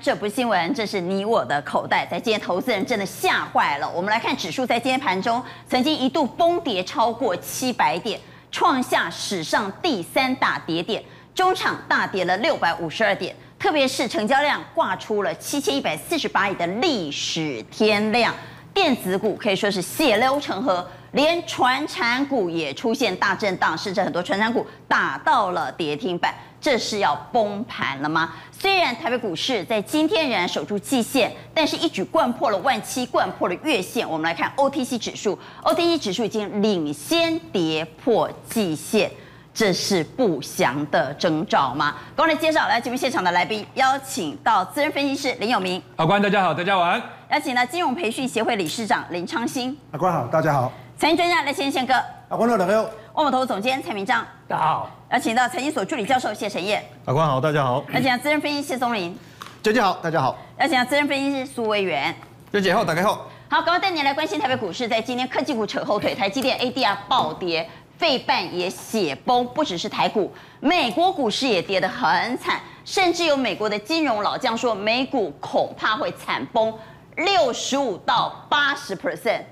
[0.00, 2.06] 这不是新闻，这是你我的口袋。
[2.06, 3.90] 在今天，投资人真的吓坏了。
[3.90, 8.18] 我们来看指数，在今天盘中曾经一度崩跌超过七百点，
[8.50, 11.02] 创下史上第三大跌点，
[11.34, 18.32] 中场大跌了六百五十二点，特别是成交量挂出了七千一百四十八亿的历史天量，
[18.72, 20.86] 电子股可以说是血流成河。
[21.12, 28.32] 连传产股也出现大震荡，甚至很多传产股打到了跌停板，这是要崩盘了吗？
[28.50, 34.08] 虽然台北股市在今天仍然守住季线，但是一举掼破了万七，掼破了月线。
[34.08, 39.08] 我们来看 OTC 指数，OTC 指数已经领先跌破季线，
[39.54, 41.94] 这是不祥的征兆吗？
[42.16, 47.00] 刚才介绍来节目现场的来宾，邀请到资深分析师林有明，阿关大家好，大家晚安。
[47.30, 50.72] 邀请到金融培训协会理事长林昌兴，阿关好，大家好。
[50.96, 51.94] 财经专家来先，宪哥，
[52.28, 52.90] 阿关好，大家好。
[53.18, 54.88] 万宝投总监蔡明章，大家好。
[55.10, 57.84] 邀请到财经所助理教授谢晨彦，法官好，大家好。
[57.92, 59.12] 邀请到资深分析师谢宗霖，
[59.60, 60.38] 娟姐好，大家好。
[60.60, 62.14] 邀请到资深分析师苏维元，
[62.52, 63.28] 娟姐好，大家好。
[63.48, 76.72] 好，赶快带你来关心台北股市，在今天科技股扯后腿，台积电 ADR 暴跌，费半也血崩，不只是台股，美国股市也跌得很惨，甚至有美国的金融老将说，美股恐怕会惨崩
[77.16, 79.42] 六十五到八十 percent。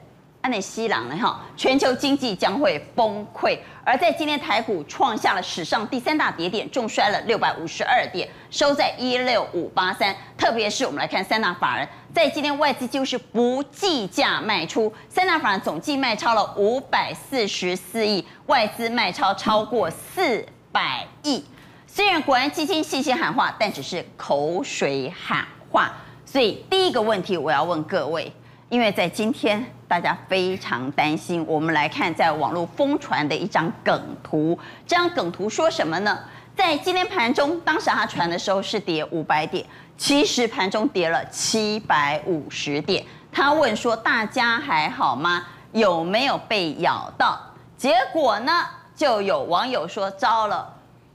[0.47, 1.17] 安内西朗呢？
[1.17, 3.59] 哈，全球经济将会崩溃。
[3.85, 10.15] 而在今天台股创下了史上第三大跌点，重摔了六百五十二点，收在一六五八三。
[10.39, 21.45] 特别是我们来看三大法人，在今天外资就是不计价卖出，三大法人总计卖超了五百四十四亿，外资卖超超过四百亿。
[21.89, 25.93] 虽然国安基金信心喊话，但只是口水喊话。
[26.25, 28.33] 所以第一个问题，我要问各位。
[28.69, 31.45] 因为在今天，大家非常担心。
[31.47, 36.19] 我们来看在网络疯传的一张梗图，这张梗图说什么呢？
[36.57, 39.65] 在今天盘中，当时他传的时候是跌五百点，
[39.97, 43.05] 其实盘中跌了七百五十点。
[43.31, 45.47] 他问说：“大家还好吗？
[45.71, 47.39] 有没有被咬到？”
[47.79, 48.53] 结果呢，
[48.97, 50.75] 就有网友说：“糟了，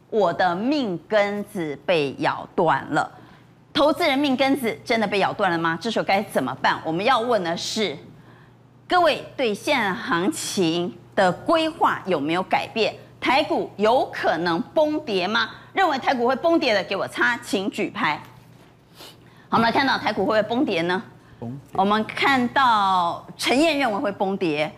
[0.09, 3.11] 我的命根子被咬断了。”
[3.73, 5.77] 投资人命根子真的被咬断了吗？
[5.81, 6.79] 这时候该怎么办？
[6.83, 7.97] 我们要问的是，
[8.87, 12.93] 各位对现在行情的规划有没有改变？
[13.19, 15.49] 台股有可能崩跌吗？
[15.73, 18.21] 认为台股会崩跌的，给我擦，请举牌。
[19.49, 21.01] 好，我们来看到台股会不会崩跌呢？
[21.39, 21.59] 崩跌。
[21.73, 24.71] 我们看到陈燕认为会崩跌，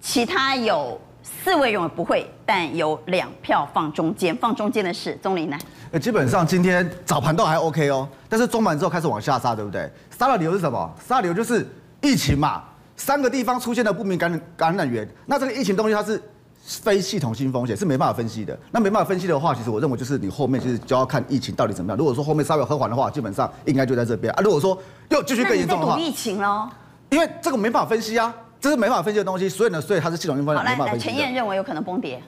[0.00, 1.00] 其他有。
[1.28, 5.58] 四位认为不会，但有两票放中间，放中间的是宗林呢？
[5.92, 9.90] 呃，基本上今天早盘都还 OK 哦，但是中盘之后开始往下杀，对不对？
[10.18, 10.90] 杀的理由是什么？
[11.06, 11.66] 杀的理由就是
[12.00, 12.62] 疫情嘛，
[12.96, 16.20] 三个地方出现了不明感染感染源，那这个疫情东西它是
[16.64, 18.58] 非系统性风险，是没办法分析的。
[18.72, 21.96] 那没办法分析的话，其实我认为就是你后面就是就要看疫情到底怎么样。
[21.96, 24.42] 如果说后面稍微和缓的话，基本上应该就在这边啊。
[24.42, 24.76] 如果说
[25.10, 26.68] 又继续更严重的话，疫情喽？
[27.10, 28.34] 因为这个没办法分析啊。
[28.58, 30.58] 这是没法分析的东西，所以呢，所以它是系统性分析。
[30.58, 32.20] 好，来来，陈燕认为有可能崩跌，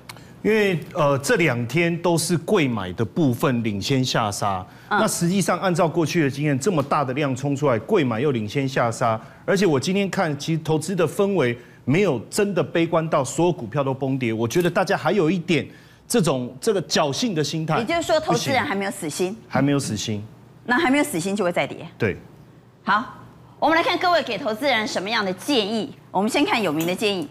[0.42, 4.64] 因为呃这两天都是贵买的部分领先下杀。
[4.88, 14.32] 嗯、那实际上按照过去的经验，这么大的量冲出来，贵买又领先下杀，而且我今天看，其实投资的氛围没有真的悲观到所有股票都崩跌。
[14.32, 15.66] 我觉得大家还有一点
[16.06, 17.78] 这种 这个侥幸的心态。
[17.78, 20.24] 也就是说，投资人还没有死心，还没有死心。
[20.64, 21.86] 那还没有死心就会再跌。
[21.98, 22.16] 对，
[22.84, 23.14] 好。
[23.60, 25.92] 我们来看各位给投资人什么样的建议。
[26.12, 27.28] 我们先看有名的建议。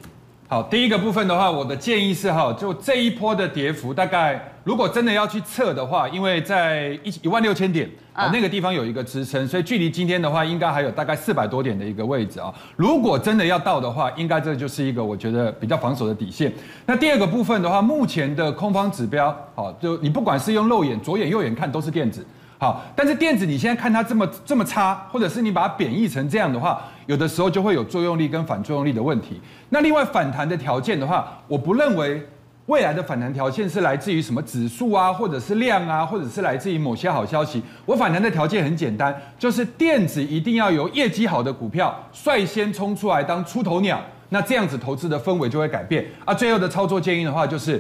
[0.50, 12.54] 好，第一个部分的话，我的建议是哈，就这一波的跌幅，大概如果真的要去测的话，因为在一一万六千点啊那个地方有一个支撑，所以距离今天的话，应该还有大概四百多点的一个位置啊。
[12.78, 16.50] 如果真的要到的话，应该这就是一个我觉得比较防守的底线。
[16.86, 22.26] 那第二个部分的话，目前的空方指标，好，就你不管是用肉眼、左眼、右眼看，都是电子。
[22.60, 29.40] 好，但是电子你现在看它这么这么差，或者是你把它贬义成这样的话，有的时候就会有作用力跟反作用力的问题。
[29.70, 32.20] 那另外反弹的条件的话，我不认为
[32.66, 37.62] 未来的反弹条件是来自于什么指数啊，或者是量啊，或者是来自于某些好消息。
[37.86, 46.04] 我反弹的条件很简单，就是电子一定要由业绩好的股票率先冲出来当出头鸟，那这样子投资的氛围就会改变。
[46.26, 47.80] 啊，最后的操作建议的话就是。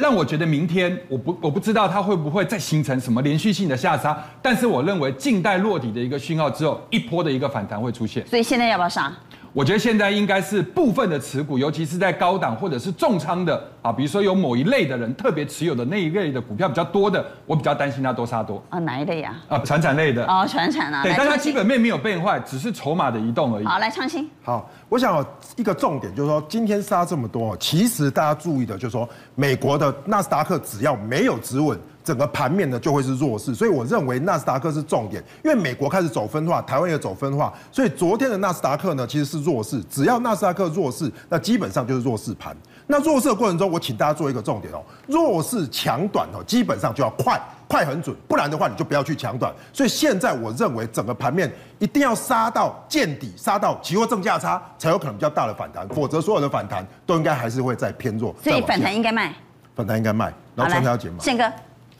[0.00, 8.26] 让我觉得明天我不我不知道它会不会再形成什么连续性的下杀，但是我认为静待落底的一个讯号之后，一波的一个反弹会出现。
[8.26, 9.12] 所以现在要不要杀？
[9.52, 18.62] 我觉得现在应该是部分的持股，尤其是在高档或者是重仓的啊，比如说有某一类的人特别持有的那一类的股票比较多的，我比较担心它多杀多。
[18.68, 19.34] 啊，哪一类呀？
[19.48, 20.24] 啊，传产类的。
[20.26, 21.02] 哦，传产啊。
[21.02, 23.64] 对，但它基本面没有变坏，只是筹码的移动而已。
[23.64, 24.30] 好，来创新。
[24.44, 25.24] 好，我想
[25.56, 31.76] 一个重点就是说，今天杀这么多，其实大家注意的就是说，美国的纳斯达克只要没有止稳。
[32.02, 33.54] 整个盘面呢就会是弱势。
[33.54, 39.82] 所以我认为纳斯达克是重点，因为美国开始走分化，台湾也走分化，所以昨天的纳斯达克呢其实是弱势。
[39.90, 42.56] 只要纳斯达克弱势，那基本上就是弱势盘。
[42.86, 49.54] 那弱势的过程中，我请大家做一个重点哦，弱势强短哦，基本上就要快，快很准，不然的话你就不要去抢短。
[49.72, 51.48] 所以现在我认为整个盘面
[51.78, 58.34] 一定要杀到见底，杀到期货正价差，才有可能比较大的反弹，否则所有的反弹都应该还是会再偏弱。
[58.42, 59.32] 所以反弹应该卖，
[59.76, 61.18] 反弹应该卖，然后穿条解码。
[61.20, 61.44] 宪哥，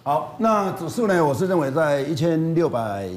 [0.03, 1.25] 好，那指数呢？
[1.25, 3.09] 我是认为在一千六百。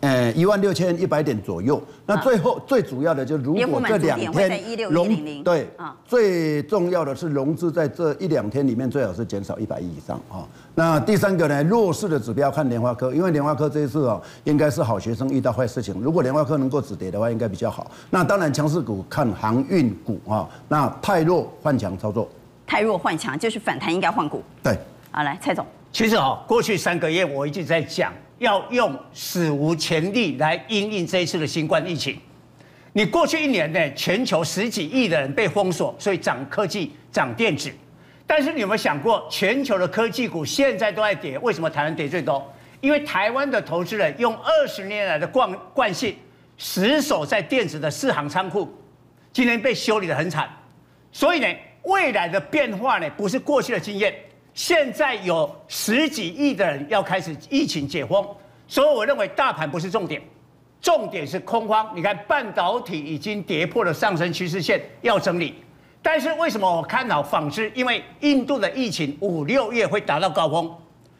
[0.00, 1.80] 呃，一万六千一百点左右。
[2.04, 5.68] 那最后最主要的就是，如果这两天融对，
[6.04, 10.42] 最重要的是融资在这一两天里面最好是减少一百亿以上啊。
[10.74, 15.94] 那第三个呢，弱势的指标看联发科，因为联发科这一次啊，应该是好学生遇到坏事情。
[16.00, 17.88] 如果联发科能够止跌的话，应该比较好。
[18.10, 22.28] 那当然强势股看航运股啊，那太弱换强操作。
[22.66, 24.42] 太弱换强就是反弹应该换股。
[24.64, 24.76] 对，
[25.12, 28.12] 好来蔡总，其实啊，过去三个月我一直在讲。
[28.38, 32.18] 要用史无前例来应应这一次的新冠疫情。
[32.92, 37.70] 你过去一年呢，全球十几亿的人被封锁，所以涨科技、涨电子。
[38.26, 42.52] 但是你有没有想过，全球的科技股现在都在跌，为什么台湾跌最多？
[42.80, 46.16] 因为台湾的投资人用二十年来的惯惯性，
[46.58, 48.68] 死守在电子的四行仓库，
[49.32, 50.50] 今天被修理得很惨。
[51.12, 51.46] 所以呢，
[51.84, 54.12] 未来的变化呢，不是过去的经验。
[54.54, 58.26] 现在有十几亿的人要开始疫情解封，
[58.68, 60.20] 所以我认为大盘不是重点，
[60.80, 61.90] 重点是空方。
[61.94, 65.54] 你看半导体已经跌破了上升趋势线，要整理。
[66.02, 67.70] 但是为什么我看好纺织？
[67.74, 70.70] 因为印度的疫情五六月会达到高峰，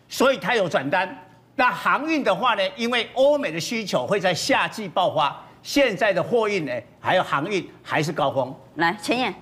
[0.09, 1.17] 所以它有转单。
[1.55, 2.63] 那航运的话呢？
[2.77, 8.55] 因为欧美的需求会在夏季爆发，现在的货运呢，还有航运还是高峰。
[8.77, 9.35] 来，前燕。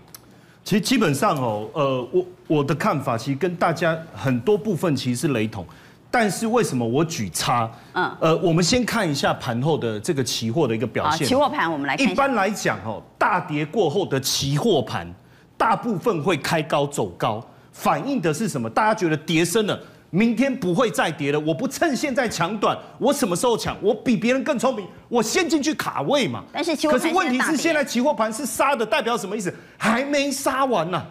[0.70, 5.66] 其实基本上哦，呃，我我的看法其实跟大家很多部分其实是雷同，
[6.12, 7.68] 但是为什么我举差？
[7.94, 11.26] 嗯，呃，我们先看一下盘后的这个期货的一个表现。
[11.26, 12.12] 期货盘我们来看一。
[12.12, 15.12] 一般来讲哦，大跌过后的期货盘，
[15.56, 18.70] 大部分会开高走高，反映的是什么？
[18.70, 19.76] 大家觉得跌深了。
[20.10, 23.76] 明天不会再跌了，我不趁现在抢短，我什么时候抢？
[23.80, 26.44] 我比别人更聪明，我先进去卡位嘛。
[26.52, 29.54] 但是期货可是问题是现在期货盘是杀的，代表什么意思？
[29.78, 31.06] 还没杀完呢、啊。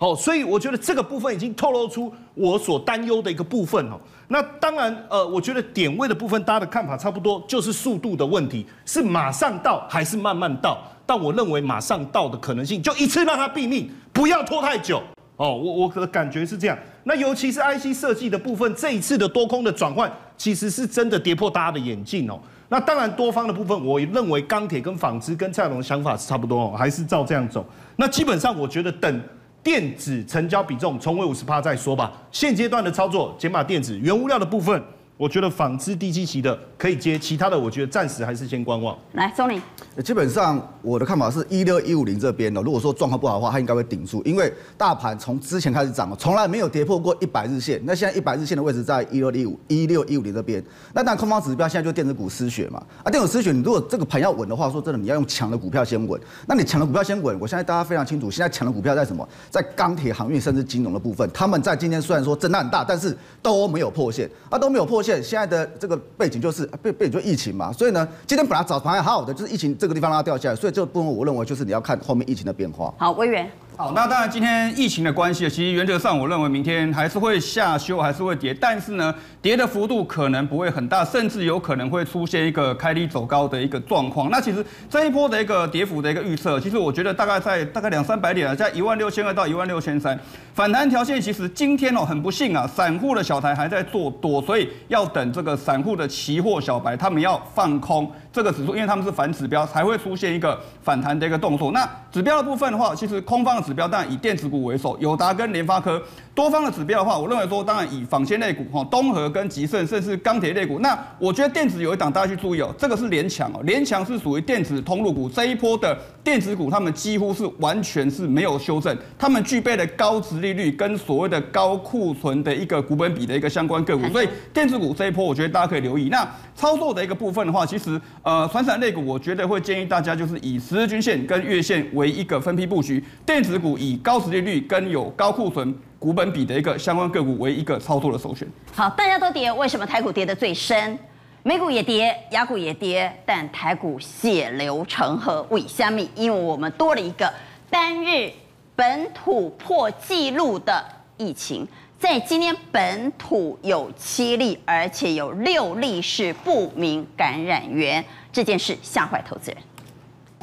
[0.00, 4.00] 好，所以我觉得这个部分已经透露出我所担忧的一个部分哦。
[4.28, 10.78] 那当然，呃，我觉得点位的部分大家的看法差不多，就是速度的问题，是马上到还是慢慢到？
[11.04, 15.02] 但我认为马上到的可能性，就一次让它毙命，不要拖太久。
[15.36, 16.78] 哦，我我的感觉是这样。
[17.08, 22.38] 那尤其是 IC 设计的部分，这一次的多空的转换，其实是真的跌破大家的眼镜哦。
[22.68, 27.64] 那当然多方的部分，我认为钢铁跟纺织跟蔡龙的想法是差不多哦，还是照这样走。
[27.96, 29.22] 那基本上我觉得等
[29.62, 32.12] 电子成交比重重回五十趴再说吧。
[32.30, 34.82] 现阶段的操作，减码电子、原物料的部分。
[35.18, 38.96] 我觉得纺织低基期的可以接，其他的我觉得暂时还是先观望。
[39.14, 39.60] 来，钟林，
[40.04, 47.82] 基本上我的看法是一六一五零这边的，如果说状况不好的话，它应该会顶住，因为大盘从之前开始涨，从来没有跌破过一百日线。
[47.84, 50.62] 那现在一百日线的位置在一六一五一六一五零这边，
[50.92, 52.80] 那当然空方指标现在就电子股失血嘛。
[53.02, 56.20] 啊，电子失血，你如果这个盘要稳的话，说真的，你要用强的股票先稳。
[56.46, 59.28] 那你强的股票先稳，我现在大家非常清楚，现在强的股票在什么？
[59.50, 65.07] 在钢铁、航运甚至金融的部分，他们在今天虽然说震荡很大，但是都没有破线，啊，都没有破线。
[65.22, 72.92] 现在的这个背景就是背背景就疫情嘛，所以呢，今天本来早盘还好好的，就是疫情这个地方让它掉下来，所以这个部分我认为就是你要看后面疫情的变化。
[72.98, 73.50] 好，委员。
[73.78, 84.28] 好，那当然，今天疫情的关系，其实原则上，我认为明天还是会下修，还是会跌，但是呢，跌的幅度可能不会很大，甚至有可能会出现一个开低走高的一个状况。
[84.30, 90.18] 那其实这一波的一个跌幅的一个预测，其实我觉得大概在大概两三百点啊，在一万六千二到一万六千三，
[90.52, 101.70] 反弹条线其实今天哦很不幸啊，散户的小台还在做多，所以要等这个散户的期货小白他们要放空这个指数，因为他们是反指标，才会出现一个反弹的一个动作。
[101.70, 103.62] 那指标的部分的话，其实空方。
[103.68, 106.02] 指标当然以电子股为首，友达跟联发科。
[106.34, 110.78] 多方的指标的话，我认为说，当然以纺线类股哈，东和跟吉盛，甚至钢铁类股。
[110.78, 115.28] 那我觉得电子有一档，大家去注意哦，这个是联强哦，联强是属于电子通路股。
[115.28, 124.08] 这一波的电子股，他们几乎是完全是没有修正，他们具备了高殖利率跟所谓的高库存的一个股本比的一个相关个股。
[124.10, 126.08] 所以电子股这一波，我觉得大家可以留意。
[126.08, 138.46] 那操作的一个部分的话，其实呃，传产类股，我觉得会建议大家就是以十日均线跟月线为一个分批布局，电子股以高殖利率跟有高库存股本比的一个相关个股为一个操作的首选。
[138.72, 140.98] 好，大家都跌，为什么台股跌得最深？
[141.42, 146.08] 美股也跌，雅股也跌，但台股血流成河，为虾米？
[146.14, 147.32] 因为我们多了一个
[147.70, 148.30] 单日
[148.76, 150.84] 本土破纪录的
[151.16, 151.66] 疫情。
[151.98, 159.60] 在今天本土有七例，而且有六例是不明感染源，这件事吓坏投资人。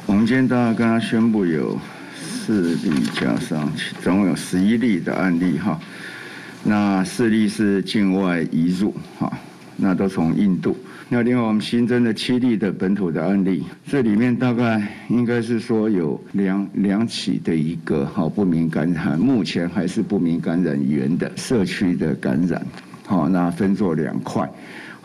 [0.04, 1.74] 我们今天大概跟他宣布有
[2.26, 5.78] 四例加上，总共有十一例的案例哈。
[6.64, 9.32] 那四例是境外移入哈，
[9.76, 10.76] 那都从印度。
[11.08, 22.60] 那另外我们新增的七例的本土的案例，这里面大概应该是说有两两起的一个哈不明感染，目前还是不明感染源的社区的感染，
[23.06, 24.50] 好，那分作两块，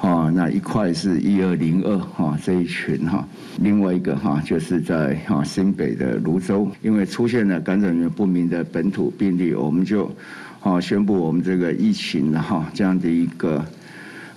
[0.02, 3.26] 啊，那一块是一二零二哈这一群哈，
[3.60, 10.12] 另外一个哈就是在哈新北的泸州，因为出现了感染源不明的本土病例，我们就
[10.60, 13.64] 啊宣布我们这个疫情哈这样的一个。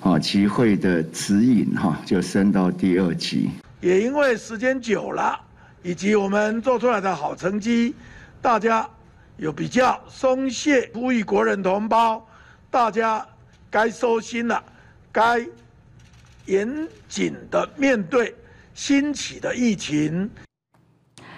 [0.01, 3.49] 啊，集会的指引哈，就升到第二级。
[3.81, 5.41] 也因为时间久了，
[5.83, 7.95] 以及我们做出来的好成绩，
[8.43, 8.87] 大家
[9.39, 10.91] 有比较松懈。
[10.93, 12.23] 呼吁国人同胞，
[12.71, 13.27] 大家
[13.71, 14.63] 该收心了，
[15.15, 15.41] 该
[16.47, 18.35] 严谨的面对
[18.75, 20.29] 新起的疫情。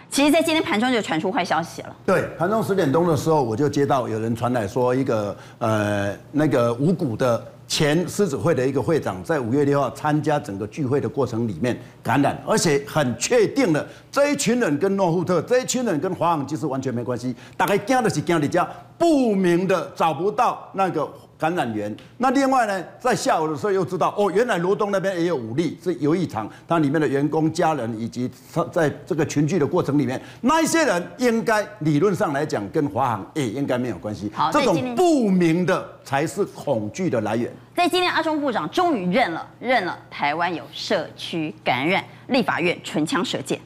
[0.09, 1.95] 其实，在今天盘中就传出坏消息了。
[2.06, 7.52] 对，盘中十点钟的时候，我就接到有人传来说，一个呃，那个五股的。
[7.68, 18.64] 前狮子会的一个会长在五月六号参加整个聚会的过程里面感染，而且很确定了这一群人跟诺富特这一群人跟华航其实完全没关系，大概惊的是惊你家
[18.97, 21.12] 不明的找不到那个。
[21.38, 21.95] 感染源。
[22.19, 28.31] 那另外呢，在下午的时候又知道，哦，原来罗东那边也有五例是游艺场，它里面的员工、家人以及
[28.73, 34.31] 在这个群聚的过程里面，那一些人应该理论上来讲跟华航也应该没有关系。
[34.35, 37.52] 好，这种不明的才是恐惧的来源。
[37.75, 43.61] 在今天，阿中部长终于认了，认了台湾有社区感染，立法院唇枪舌剑。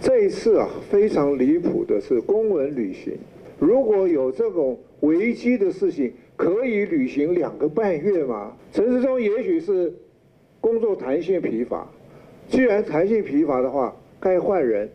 [0.00, 3.18] 这一次啊，非常离谱的是公文旅行，
[3.58, 6.12] 如果有这种危机的事情。
[6.38, 8.52] 可以旅行两个半月吗？
[8.72, 9.92] 陈时中也许是
[10.60, 11.84] 工作弹性疲乏，
[12.48, 14.88] 既然弹性疲乏的话，该换人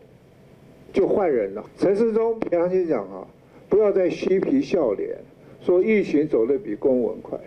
[0.90, 1.62] 就换人了。
[1.76, 3.26] 陈时中，平常心讲啊，
[3.68, 5.18] 不要再嬉皮笑脸，
[5.60, 7.38] 说疫情走得比公文快，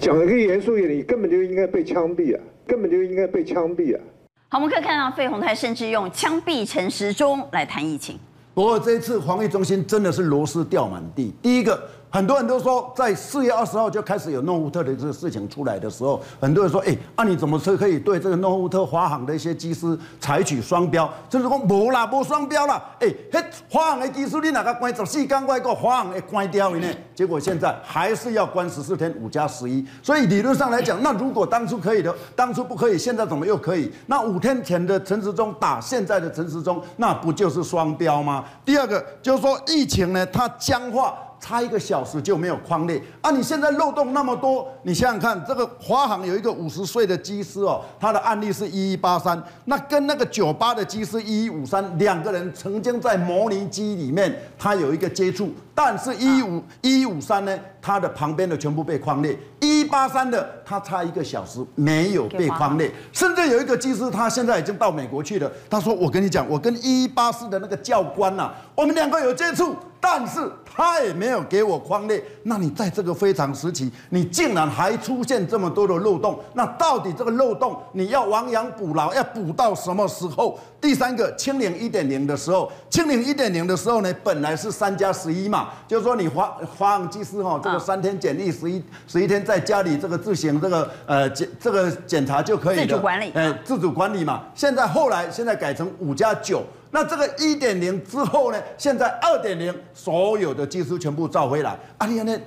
[0.00, 4.00] 讲得更严肃一点，你根本就应该被枪毙啊，根本就应该被枪毙啊。
[4.48, 8.18] 好，我们可以看到费鸿泰甚至用枪毙陈时中来谈疫情。
[8.52, 11.80] 不过这一次防疫中心真的是螺丝掉满地，第一个。
[12.14, 21.12] 很多人都说，在四月二十号就开始有诺富特的这个事情出来的时候，很多人说，哎，啊你怎么是可以对这个诺富特华航的一些机师采取双标？
[21.28, 26.86] 就是说无啦，无双标啦，哎，嘿，华航的机师你哪个关十四天外国华航会关掉呢？
[27.16, 29.84] 结果现在还是要关十四天五加十一。
[30.00, 33.90] 所以理论上来讲，那如果当初可以的，当初不可以，现在怎么又可以？
[34.06, 38.44] 那五天前的陈时中打现在的陈时中，那不就是双标吗？
[38.64, 41.12] 第二个就是说疫情呢，它僵化。
[41.40, 43.30] 差一个小时就没有框列啊！
[43.30, 69.76] 你现在漏洞那么多，你想想看，这个华航有一个五十岁的机师哦，他的案例是一一八三，那跟那个九八的机师一一五三两个人曾经在模拟机里面，他有一个接触，但是一五一一五三呢，他的旁边的全部被框列，一一八三的他差一个小时没有被框列，甚至有一个技师他现在已经到美国去了，他说我跟你讲，我跟一一八四的那个教官呐、啊，我们两个有接触。
[70.06, 80.58] 但是他也没有给我框列，那你在这个非常时期，你竟然还出现这么多的漏洞，那到底这个漏洞你要亡羊补牢，要补到什么时候？
[80.78, 94.44] 第三个清零一点零的时候，清零一点零的时候呢，本来是三加十一嘛，就是说你华华航技师哈，这个三天检疫，十一十一天在家里这个自行这个呃检这个检查就可以了，自主管理，呃自主管理嘛。
[94.54, 96.62] 现在后来现在改成五加九。
[96.90, 98.62] 那这个一点零之后呢？
[98.78, 101.76] 现在二点零，所有的技术全部召回来。
[101.98, 102.40] 啊，你看那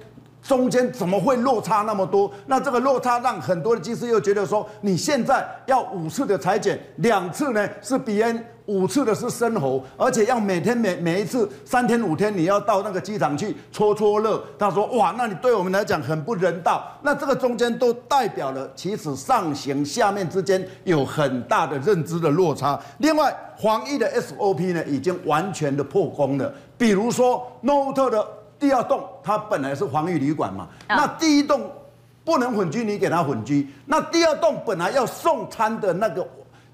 [0.47, 2.31] 中间怎么会落差那么多？
[2.45, 8.51] 那这个落差让很多的技师又觉得说，你现在要五次的裁剪，两次呢是鼻炎。
[8.67, 14.43] 五次的是生喉，而且要每天每每一次三天五天，你要到那个机场去搓搓热。
[14.59, 16.85] 他说：哇，那你对我们来讲很不人道。
[17.01, 22.77] 那这个中间都代表了，其实上行下面之间有很大的认知的落差。
[22.97, 26.53] 另外，黄奕的 SOP 呢，已经完全的破功了。
[26.77, 28.27] 比如说，Note 的
[28.59, 31.71] 第二栋，它本来是防疫旅馆嘛，那第一栋
[32.23, 33.67] 不能混居，你给他混居。
[33.85, 36.27] 那第二栋本来要送餐的那个。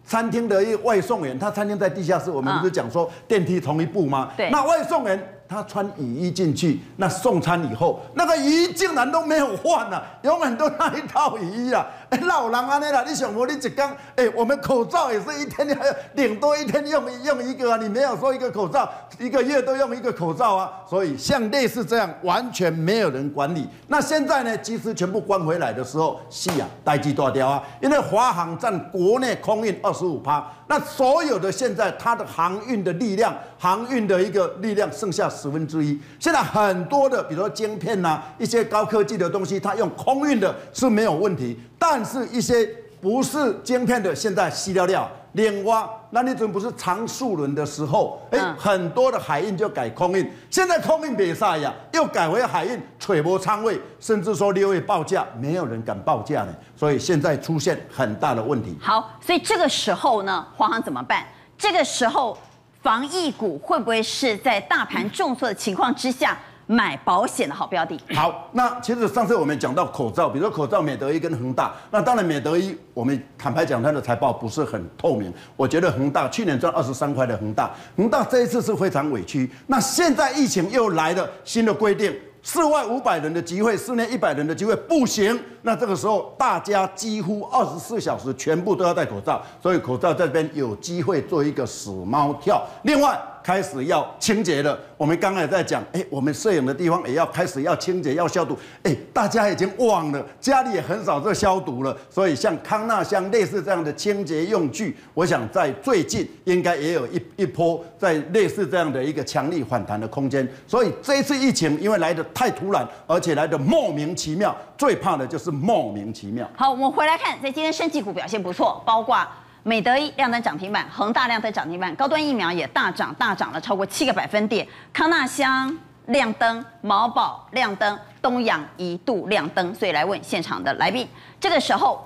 [0.06, 4.30] 餐厅的一个外送员，他餐厅在地下室，我们不是讲说电梯同一部吗？
[4.36, 4.50] 对。
[4.50, 11.88] 那外送员他穿雨衣进去，那送餐以后，那个雨衣竟然都没有换啊，永远都那一套雨衣啊！
[12.14, 15.76] 哎， 老人啊，你啦，你想说你一天，哎，我们口罩也是一天要
[16.16, 18.88] 顶多一天用用一个啊，你没有说一个口罩
[19.20, 23.68] 一个月都用一个口罩啊，所以像类似这样完全没有人管理。
[23.88, 35.24] 那现在呢，机师全部关回来的时候，是啊，待机大掉啊，因为华航占国内空运二十五趴，那所有的现在它的航运的力量，航运的一个力量剩下。
[35.34, 36.00] 十分之一。
[36.20, 41.60] 现在很多的，比如说晶片呐、啊，一些高科技的东西，它用空运的是没有问题。
[41.86, 42.66] 但是，一些
[43.02, 48.26] 不是晶片的，现在西料料、炼挖，那你怎么不是长树轮的时候？
[48.32, 50.32] 哎，很多的海运就改空运。
[50.50, 56.56] 现在空运比赛呀，又改为海运，揣摩仓位，甚至说六月报价，没有人敢报价呢。
[56.74, 58.78] 所以现在出现很大的问题。
[58.82, 61.26] 好，所以这个时候呢，华航怎么办？
[61.58, 62.38] 这个时候。
[62.82, 66.38] 防疫股会不会是在大盘重挫的情况之下
[66.74, 68.00] 买保险的好标的？
[68.16, 75.32] 好，那其实上次我们讲到口罩，比如说口罩美德医跟恒大，那当然美德医，我们坦白讲，它的财报不是很透明。
[75.56, 79.50] 我觉得恒大去年赚二十三块的恒大，恒大这一次是非常委屈。
[79.68, 82.14] 那现在疫情又来了新的规定。
[82.46, 85.40] 室外五百人的集会，室内一百人的集会不行。
[85.62, 92.62] 那这个时候，大家几乎二十四小时全部都要戴口罩，所以口罩这边有机会做一个死猫跳。
[92.82, 94.80] 另外，开始要清洁了。
[94.98, 98.58] 我们刚才在讲，哎，我们摄影的地方也要开始要清洁、要消毒。
[98.84, 101.96] 哎，大家已经忘了，家里也很少做消毒了。
[102.10, 110.48] 所以像康纳箱类似这样的清洁用具，我想在最近应该也有一一波在类似这样的一个强力反弹的空间。
[110.66, 116.50] 所以这一次疫情因为来得太突然，而且来得莫名其妙，最怕的就是莫名其妙。
[116.56, 119.28] 好，我们回来看，在今天生技股表现不错，包括。
[119.66, 124.68] 美德医亮灯涨停板，恒大亮灯涨停板，高端疫苗也大涨，大涨了超过七个百分点。
[124.92, 125.74] 康纳香
[126.08, 129.74] 亮灯，毛宝亮灯，东阳一度亮灯。
[129.74, 131.08] 所以来问现场的来宾，
[131.40, 132.06] 这个时候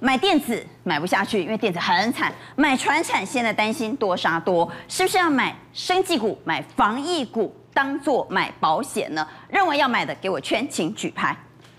[0.00, 9.28] 买电子买不下去，因为电子很惨；买传产现在担心多杀多，是不是要买生技股、买防疫股当做买保险呢？
[9.50, 11.36] 认为要买的给我圈，请举牌。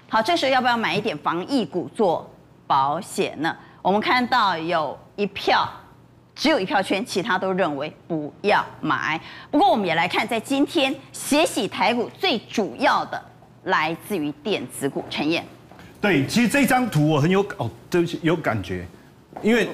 [0.09, 2.31] 好，这时候要不要买一点防疫股做
[2.67, 3.57] 保险呢？
[3.81, 4.95] 我们看到有。
[5.17, 5.67] 一票，
[6.35, 9.19] 只有一票圈，其他都认为不要买。
[9.49, 13.19] 不过，我们也来看，在今天血洗台股最主要的
[13.63, 15.03] 来自于电子股。
[15.09, 15.43] 陈燕，
[15.99, 18.87] 对，其实这张图我很有哦，对不起，有感觉，
[19.41, 19.67] 因为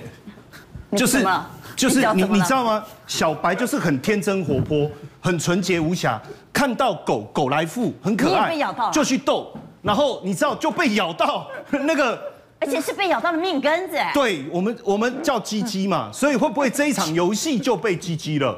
[0.96, 1.28] 就是
[1.76, 2.82] 就是你你知道吗？
[3.06, 6.22] 小白就是很天真活泼，很纯洁无瑕，
[6.54, 8.56] 看到狗狗来富很可爱，
[8.94, 12.33] 就去逗，然后你知道就被咬到 那个。
[12.64, 18.58] 而且是被咬到了命根子，对我们，我们叫鸡鸡嘛，所以会不会这一场游戏就被鸡鸡了？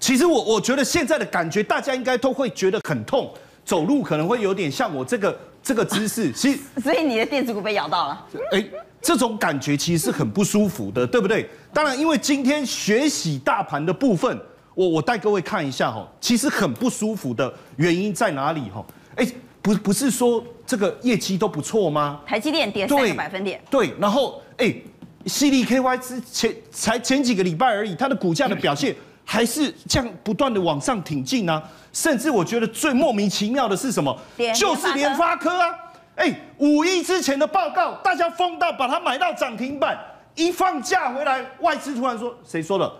[0.00, 3.30] 其实我我觉得现在的感觉，大家应该都会觉得很痛，
[3.66, 6.32] 走路可能会有点像我这个这个姿势。
[6.34, 8.26] 其实，所以你的电子股被咬到了。
[8.52, 8.64] 哎，
[9.02, 11.46] 这种感觉其实是很不舒服的，对不对？
[11.74, 14.40] 当然，因为今天学习大盘的部分，
[14.74, 18.82] 我我带各位看一下哈，其实很不舒服的原因在哪里哈？
[19.16, 19.26] 哎。
[19.64, 22.18] 不不是说这个业绩都不错吗？
[22.24, 23.60] 台积电跌三个百分点。
[23.68, 24.74] 对，然后哎
[25.26, 31.62] ，CDKY 之前才前几个礼拜而已，它的股价的表现还是这样不断的往上挺进啊。
[31.92, 34.18] 甚至我觉得最莫名其妙的是什么？
[34.56, 35.68] 就是联发科啊！
[36.16, 39.94] 哎，五一之前的报告，大家疯到把它买到涨停板，
[40.34, 42.90] 一放假回来，外资突然说，谁说的？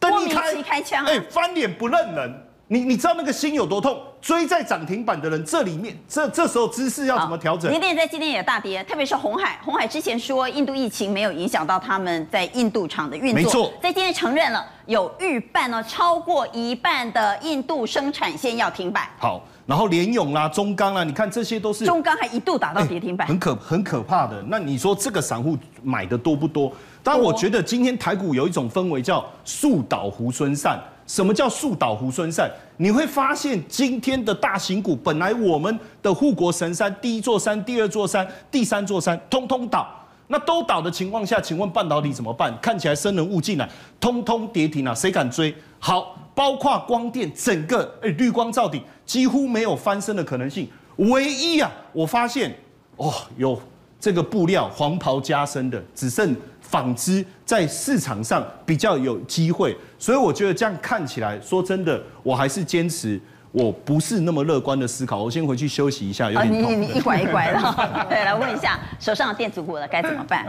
[0.00, 2.46] 灯一开，开枪，哎，翻脸不认人。
[2.72, 4.00] 你你知道那个心有多痛？
[4.22, 7.68] 追在涨停板的人，这里面这这时候姿势要怎么调整？
[7.68, 9.58] 联电在今天也大跌，特别是红海。
[9.64, 19.10] 红海之前说印度疫情没有影响到他们在印度厂的运作，没错，在今天承认了有预半呢，超过一半的印度生产线要停摆。
[19.18, 24.40] 好，然后联咏啦、中钢啦，你看这些都是中钢还一度打到跌停板，很可很可怕的。
[24.46, 26.72] 那你说这个散户买的多不多？
[27.02, 30.78] 当然，我觉得今天台股有一种氛围叫树倒猢狲散。
[31.10, 32.48] 什么叫树倒猢狲散？
[32.76, 39.88] 你会发现今天的大型股，本来我们的护国神山，第一座山、第二座山、第三座山，通通倒。
[40.28, 42.56] 那都倒的情况下，请问半导体怎么办？
[42.62, 43.68] 看起来生人勿近啊，
[43.98, 45.52] 通通跌停啊，谁敢追？
[45.80, 50.68] 好，包括光电，整个哎绿光照底，几乎没有翻身的可能性。
[50.98, 52.56] 唯一啊，我发现
[52.98, 53.60] 哦，有
[53.98, 56.36] 这个布料黄袍加身的，只剩。
[56.62, 65.20] 纺织在市场上比较有机会，所以我觉得这样看起来，说真的，我还是坚持我不是那么乐观的思考。
[65.20, 66.70] 我先回去休息一下，有点痛。
[66.72, 67.58] 你你一拐一拐的，
[68.08, 70.46] 对，来问一下手上的电子股了该怎么办？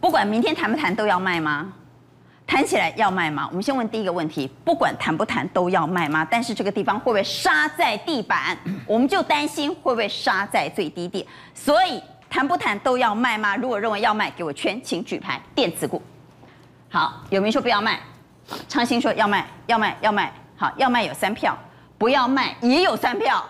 [0.00, 1.72] 不管明天谈不谈都要卖吗？
[2.44, 3.46] 谈起来要卖吗？
[3.50, 6.26] 我们先问第一个问题，不管谈不谈都要卖吗？
[6.28, 8.58] 但是这个地方会不会杀在地板？
[8.84, 11.24] 我们就担心会不会杀在最低点。
[11.54, 13.54] 所以谈不谈都要卖吗？
[13.54, 15.40] 如果认为要卖，给我圈，请举牌。
[15.54, 16.02] 电子股，
[16.90, 18.00] 好，有没说不要卖？
[18.68, 20.32] 昌兴说要卖，要卖，要卖。
[20.56, 21.54] 好，要卖有三票，
[21.98, 23.44] 不要卖也有三票，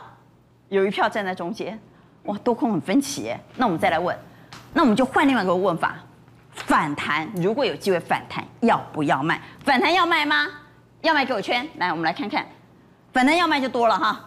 [0.68, 1.78] 有一票站在中间。
[2.24, 3.38] 哇，多空很分歧耶。
[3.56, 4.18] 那我们再来问，
[4.72, 5.94] 那我们就换另外一个问法。
[6.52, 9.40] 反弹，如果有机会反弹，要不要卖？
[9.64, 10.48] 反弹要卖吗？
[11.02, 11.68] 要卖给我圈。
[11.76, 12.44] 来，我们来看看，
[13.12, 14.18] 反弹要卖就多了哈。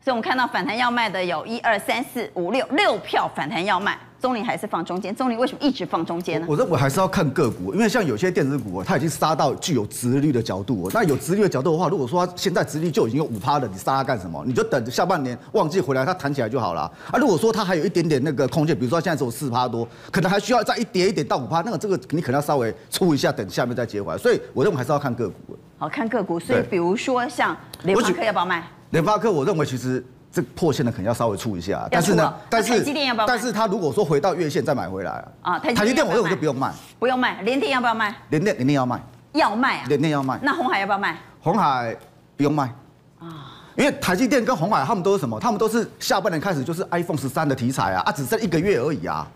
[0.00, 3.98] 所以我们看到反弹要卖的有一二三四五六六票，反弹要卖。
[4.20, 6.46] 中林还是放中间，中林为什么一直放中间呢？
[6.48, 10.90] 我认为还是要看个股，因为像有些电子股它已经杀到具有殖率的角度。
[10.92, 14.42] 那有殖率的角度的话，如果说它现在殖率就已经有五趴了，你杀它干什么？
[14.46, 16.82] 你就等下半年旺季回来，它弹起来就好了。
[17.10, 24.18] 啊，如果说它还有一点点那个空间，比如说现在只有四趴多，可能还需要再一跌一点到五趴，那个这个你可能要稍微出一下，等下面再接回来。
[24.18, 25.56] 所以我认为还是要看个股。
[25.78, 26.38] 好，看个股。
[26.38, 28.62] 所以比如说像联发科要不要卖？
[28.90, 30.04] 联发科，我认为其实。
[30.32, 32.84] 这破线的可能要稍微出一下，但是呢，但是
[33.26, 38.14] 但是他如果说回到月线再买回来啊，台积电我认为就不用卖，不用卖，联电要不要卖？
[38.28, 39.00] 联电联电要卖，
[39.32, 40.38] 要卖啊，联电要卖。
[40.42, 41.18] 那红海要不要卖？
[41.40, 41.96] 红海
[42.36, 42.72] 不用卖
[43.18, 45.40] 啊，因为台积电跟红海他们都是什么？
[45.40, 49.26] 他们都是下半年开始就是 iPhone 十三的题材啊，啊，只剩一个月而已啊。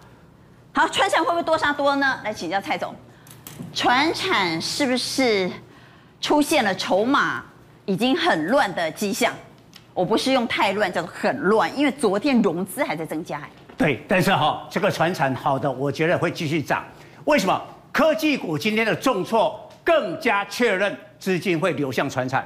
[0.73, 2.21] 好，传产会不会多杀多呢？
[2.23, 2.95] 来请教蔡总，
[3.73, 5.51] 传产是不是
[6.21, 7.43] 出现了筹码
[7.85, 9.33] 已经很乱的迹象？
[9.95, 13.41] 我不是用太乱，叫做很乱，因为昨天融资还在增加。
[13.79, 16.85] 对，但是哈，这个船产好的，我觉得会继续涨。
[17.25, 17.63] 为什么？
[17.93, 22.45] 科技股今天的重挫更加确认资金会流向船产。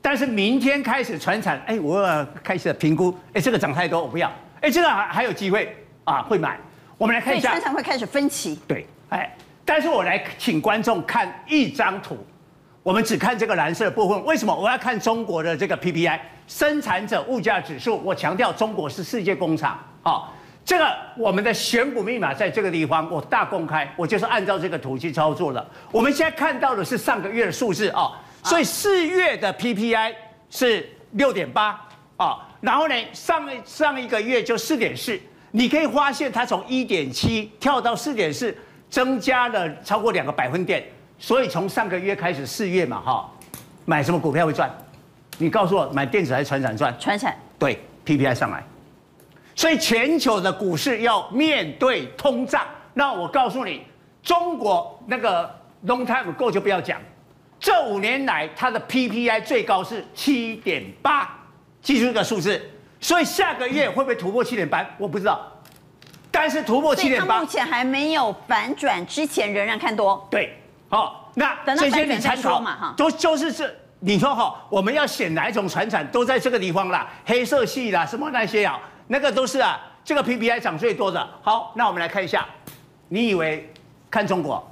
[0.00, 4.32] 但是明天开始船产，哎，我要开始评估，哎，这个涨太多，我不要。
[4.62, 6.58] 哎，这个还还有机会啊，会买。
[6.96, 7.50] 我们来看一下。
[7.50, 8.58] 船产会开始分歧。
[8.66, 9.30] 对，哎，
[9.66, 12.16] 但是我来请观众看一张图。
[12.86, 17.96] 我们只看这个蓝色的部分，为什么我要看中国的这个 PPI 生产者物价指数？
[18.04, 20.32] 我强调中国是世界工厂，好，
[20.64, 25.68] 这个我们的选股密码在这个地方，我大公开，我就是按照这个图去操作了。
[25.90, 28.12] 我们现在看到的是上个月的数字啊，
[28.44, 30.14] 所以四月的 PPI
[30.48, 31.84] 是六点八
[32.16, 35.18] 啊，然后呢，上上一个月就四点四，
[35.50, 38.56] 你可以发现它从一点七跳到四点四，
[38.88, 40.84] 增加了超过两个百分点。
[41.18, 43.30] 所以从上个月开始，四月嘛，哈，
[43.84, 44.70] 买什么股票会赚？
[45.38, 46.94] 你告诉我，买电子还是传产赚？
[46.98, 47.36] 传产。
[47.58, 48.62] 对，PPI 上来，
[49.54, 52.62] 所以全球的股市要面对通胀。
[52.94, 53.82] 那我告诉你，
[54.22, 55.44] 中国那个
[55.86, 57.00] long time ago 就不要讲，
[57.58, 61.38] 这五年来它的 PPI 最高是七点八，
[61.82, 62.60] 记住这个数字。
[63.00, 64.86] 所以下个月会不会突破七点八？
[64.98, 65.40] 我不知道。
[66.30, 70.26] 但是突破七点八，目前还没有反转之前，仍然看多。
[70.30, 70.54] 对。
[70.96, 81.28] 好，那这些你参考嘛哈，都就是这，你说哈，我们要选哪一种船产，都在这个地方啦，黑色系啦，什么那些啊，那个都是啊，这个 PPI 涨最多的。
[81.42, 82.46] 好，那我们来看一下，
[83.08, 83.70] 你以为
[84.10, 84.66] 看中国，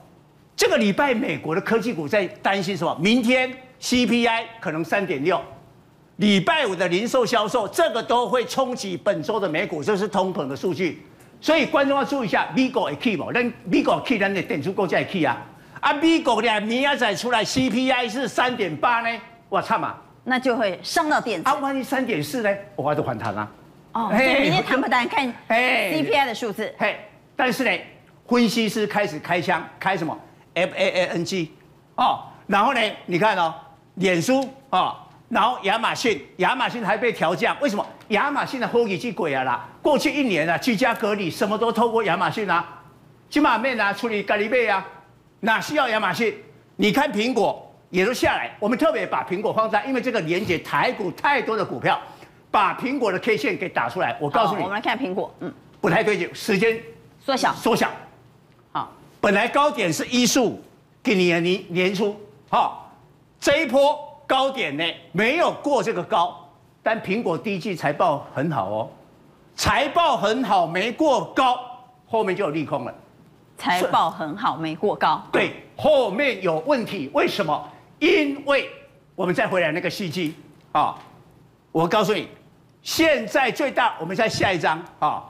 [0.56, 2.96] 这个礼拜美国的科技股在担心什么？
[2.98, 5.38] 明天 CPI 可能三点六，
[6.16, 11.04] 礼拜五的零售销售，这个都会冲击本周的美股，这是通膨的数据，
[11.38, 13.26] 所以观众要注意一下，美国会起吗？
[13.34, 15.36] 那美国起，咱的电子股才会起啊。
[15.84, 19.20] 啊，美国的明仔载出来 CPI 是三点八呢，
[19.50, 19.94] 我操嘛，
[20.24, 21.46] 那就会伤到电子。
[21.46, 23.46] 啊，万一三点四呢，我还是反弹啊。
[23.92, 26.74] 哦，所以明天谈不谈看 CPI 的数字？
[26.78, 26.98] 嘿，
[27.36, 27.78] 但是呢，
[28.26, 30.18] 分析师开始开枪，开什么
[30.54, 31.50] FAANG
[31.96, 33.54] 哦，然后呢，你看哦，
[33.96, 34.96] 脸书哦，
[35.28, 37.86] 然后亚马逊，亚马逊还被调降，为什么？
[38.08, 42.66] 亚马逊的后继机鬼啊啦，过去一年啊，居家隔离，什么都透过亚马逊啊，
[43.28, 44.82] 起码面啊，处理咖喱贝啊。
[45.44, 46.34] 哪需要亚马逊？
[46.76, 48.50] 你看苹果也都下来。
[48.58, 52.00] 我们特别把苹果放在，因为这个连接台股太多的股票，
[52.50, 54.16] 把苹果的 K 线给打出来。
[54.18, 55.52] 我告诉你，我们来看苹果，嗯，
[55.82, 56.80] 不太对劲，时间
[57.20, 57.90] 缩小，缩小。
[58.72, 60.62] 好，本来高点是一数，
[61.02, 62.16] 给你年年初，
[62.48, 62.90] 好，
[63.38, 66.48] 这一波高点呢没有过这个高，
[66.82, 68.90] 但苹果第一季财报很好哦，
[69.54, 71.60] 财报很好，没过高，
[72.06, 72.94] 后面就有利空了。
[73.64, 75.22] 财报很好，没过高。
[75.32, 77.66] 对，后面有问题，为什么？
[77.98, 78.68] 因为
[79.14, 80.34] 我们再回来那个细机
[80.72, 80.94] 啊，
[81.72, 82.28] 我告诉你，
[82.82, 85.24] 现在最大，我们再下一张啊，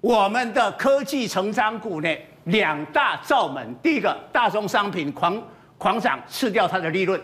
[0.00, 5.42] 我们的科技成长股呢，两大罩门，第一个大宗商品狂
[5.78, 7.20] 狂涨，吃掉它的利润，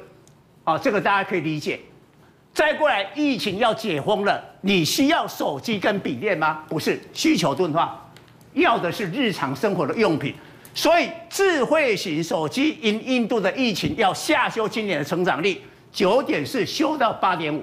[0.65, 1.79] 啊，这个大家可以理解。
[2.53, 6.65] 再过来，疫情要解封了，你需要手机跟笔电吗？
[6.69, 8.03] 不是，需求钝化。
[8.57, 10.35] 要的是日常生活的用品，
[10.75, 15.61] 所以智慧型手机因印度的疫情要下修今年的成长率，
[15.93, 17.63] 九点四修到八点五，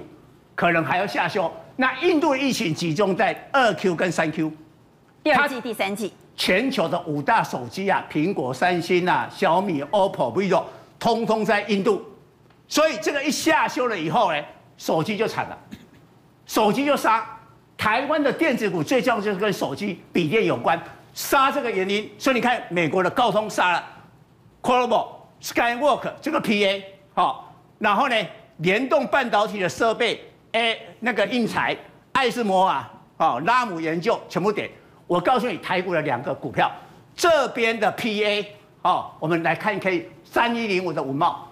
[0.54, 1.52] 可能还要下修。
[1.76, 4.52] 那印度的疫情集中在二 Q 跟三 Q，
[5.24, 10.64] 第二季、第三季，全球的五大手机啊，苹果、三星啊、小米、OPPO、vivo，
[11.00, 12.06] 通通在印度。
[12.68, 14.40] 所以这个一下修了以后呢，
[14.78, 15.58] 手机就惨了，
[16.46, 17.33] 手机就杀。
[17.84, 20.82] 台湾的电子股最重要就是跟手机、笔电有关。
[21.14, 23.84] 杀这个原因，所以你看美国的高通杀了
[24.62, 25.08] Qorvo、
[25.42, 26.82] Skywork 这个 PA，
[27.14, 28.16] 好，然后呢，
[28.60, 31.76] 联动半导体的设备，哎，那个硬材、
[32.14, 32.82] 爱斯摩尔，
[33.18, 34.72] 哦，拉姆研究全部点。
[35.06, 36.72] 我告诉你，台股的两个股票，
[37.14, 38.46] 这边的 PA，
[38.84, 39.92] 哦，我们来看一看
[40.24, 41.50] 三一零五的文茂，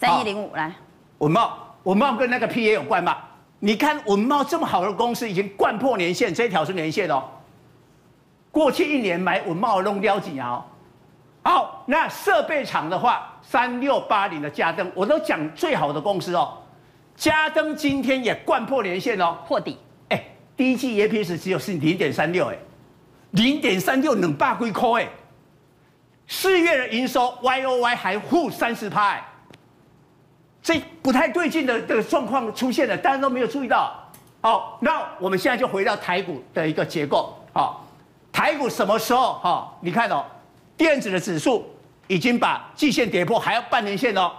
[0.00, 0.74] 三一零五来，
[1.18, 3.18] 文茂，文茂跟那个 PA 有关吗？
[3.64, 7.24] 你看文茂这么好的公司，已经掼破年线，这一条是年线哦。
[8.50, 10.62] 过去一年买文茂弄掉几啊？
[11.42, 16.58] 好，那设备厂的话，三六八零的嘉登，我都讲最好的公司哦。
[17.16, 19.78] 嘉登今天也掼破年线哦，破底。
[20.10, 20.22] 哎，
[20.54, 22.58] 第一季 EPS 只有是零点三六，哎，
[23.30, 25.08] 零点三六能霸归扣哎。
[26.26, 29.24] 四月的营收 YOY 还负三十趴，哎，
[30.64, 33.92] 这不太对劲的这个状况出现了，大家都没有注意到。
[34.40, 37.86] 好，那我们现在就回到台股的一个结构，好。
[38.32, 39.34] 台股什么时候？
[39.34, 40.24] 哈，你看哦，
[40.76, 41.64] 电子的指数
[42.08, 44.32] 已经把季线跌破，还要半年线哦。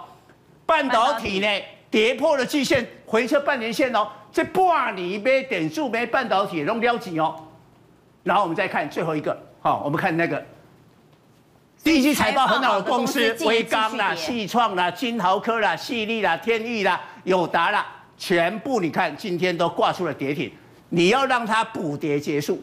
[0.66, 1.46] 半导体呢，
[1.90, 4.06] 跌破了季线，回撤半年线哦。
[4.30, 7.34] 这半年呗，点数呗，半导体弄撩紧哦。
[8.22, 10.44] 然后我们再看最后一个，好，我们看那个
[11.86, 17.86] 第一季财报很好的公司，威刚啦、矽创啦、金豪科啦、矽力啦、天域啦、友达啦，
[18.18, 20.50] 全部你看今天都挂出了跌停。
[20.88, 22.60] 你要让它补跌结束。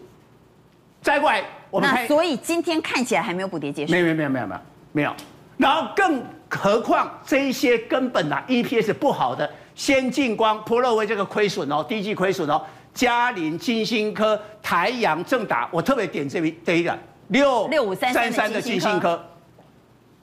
[1.02, 3.94] 再过来，我们看，所以今天看起来还没有补跌结束。
[3.94, 4.60] 没有没有没有没有没有
[4.92, 5.16] 没有。
[5.56, 12.62] 然后更何况这一些根本啊 EPS 不好的，先进光、波若威这个亏损哦，第一季亏损哦，
[12.94, 19.24] 嘉陵、金星科、台阳、正达，我特别点这一这一个六六五三三的金星科，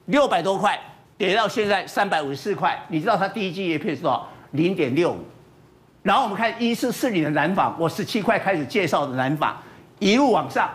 [0.06, 0.78] 六百多块
[1.16, 4.28] 跌到现在三百五十四块，你知道它第一季 EP 是多少？
[4.52, 5.18] 零点六五。
[6.02, 9.56] 然后我们看一四四零的南纺，我十七块开始介绍的南纺。
[9.98, 10.70] 一路往上，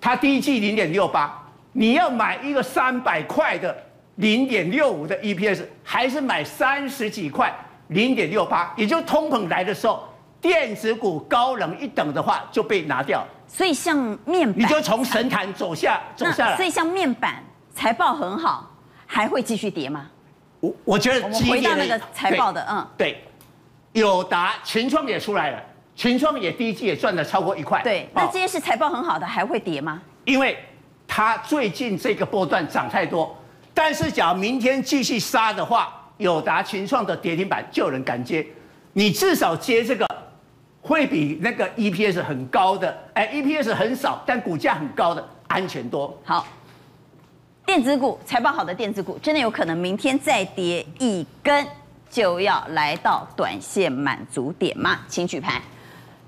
[0.00, 3.76] 它第一季零点六八，你要买一个三百块的
[4.16, 7.52] 零点六五的 EPS，还是买三十几块
[7.88, 8.72] 零点六八？
[8.76, 10.08] 也就通膨来的时候，
[10.44, 13.24] 电子股高人一等的话就被拿掉。
[13.48, 16.56] 所以像面板，你就从神坛走下走下来。
[16.56, 17.42] 所以像面板
[17.74, 18.70] 财报很好，
[19.06, 20.06] 还会继续跌吗？
[20.60, 23.24] 我我觉得我们回到那个财报的，嗯，对，
[23.92, 25.62] 友达、群创也出来了。
[25.96, 27.80] 群创也第一季也赚了超过一块。
[27.82, 30.02] 对，那这些是财报很好的，还会跌吗？
[30.26, 30.58] 因为
[31.08, 33.34] 它最近这个波段涨太多，
[33.72, 38.46] 但是假如明天继续杀的话，友达、群创的跌停板就有人敢接。
[38.96, 40.06] 你至少接这个，
[40.86, 46.14] 会比那个 EPS 很高的，哎，EPS 很少但股价很高的安全多。
[46.22, 46.46] 好，
[47.64, 51.66] 电子股财报好的电子股，真的有可能明天再跌一根，
[52.10, 55.00] 就要来到短线满足点吗？
[55.08, 55.62] 请举牌。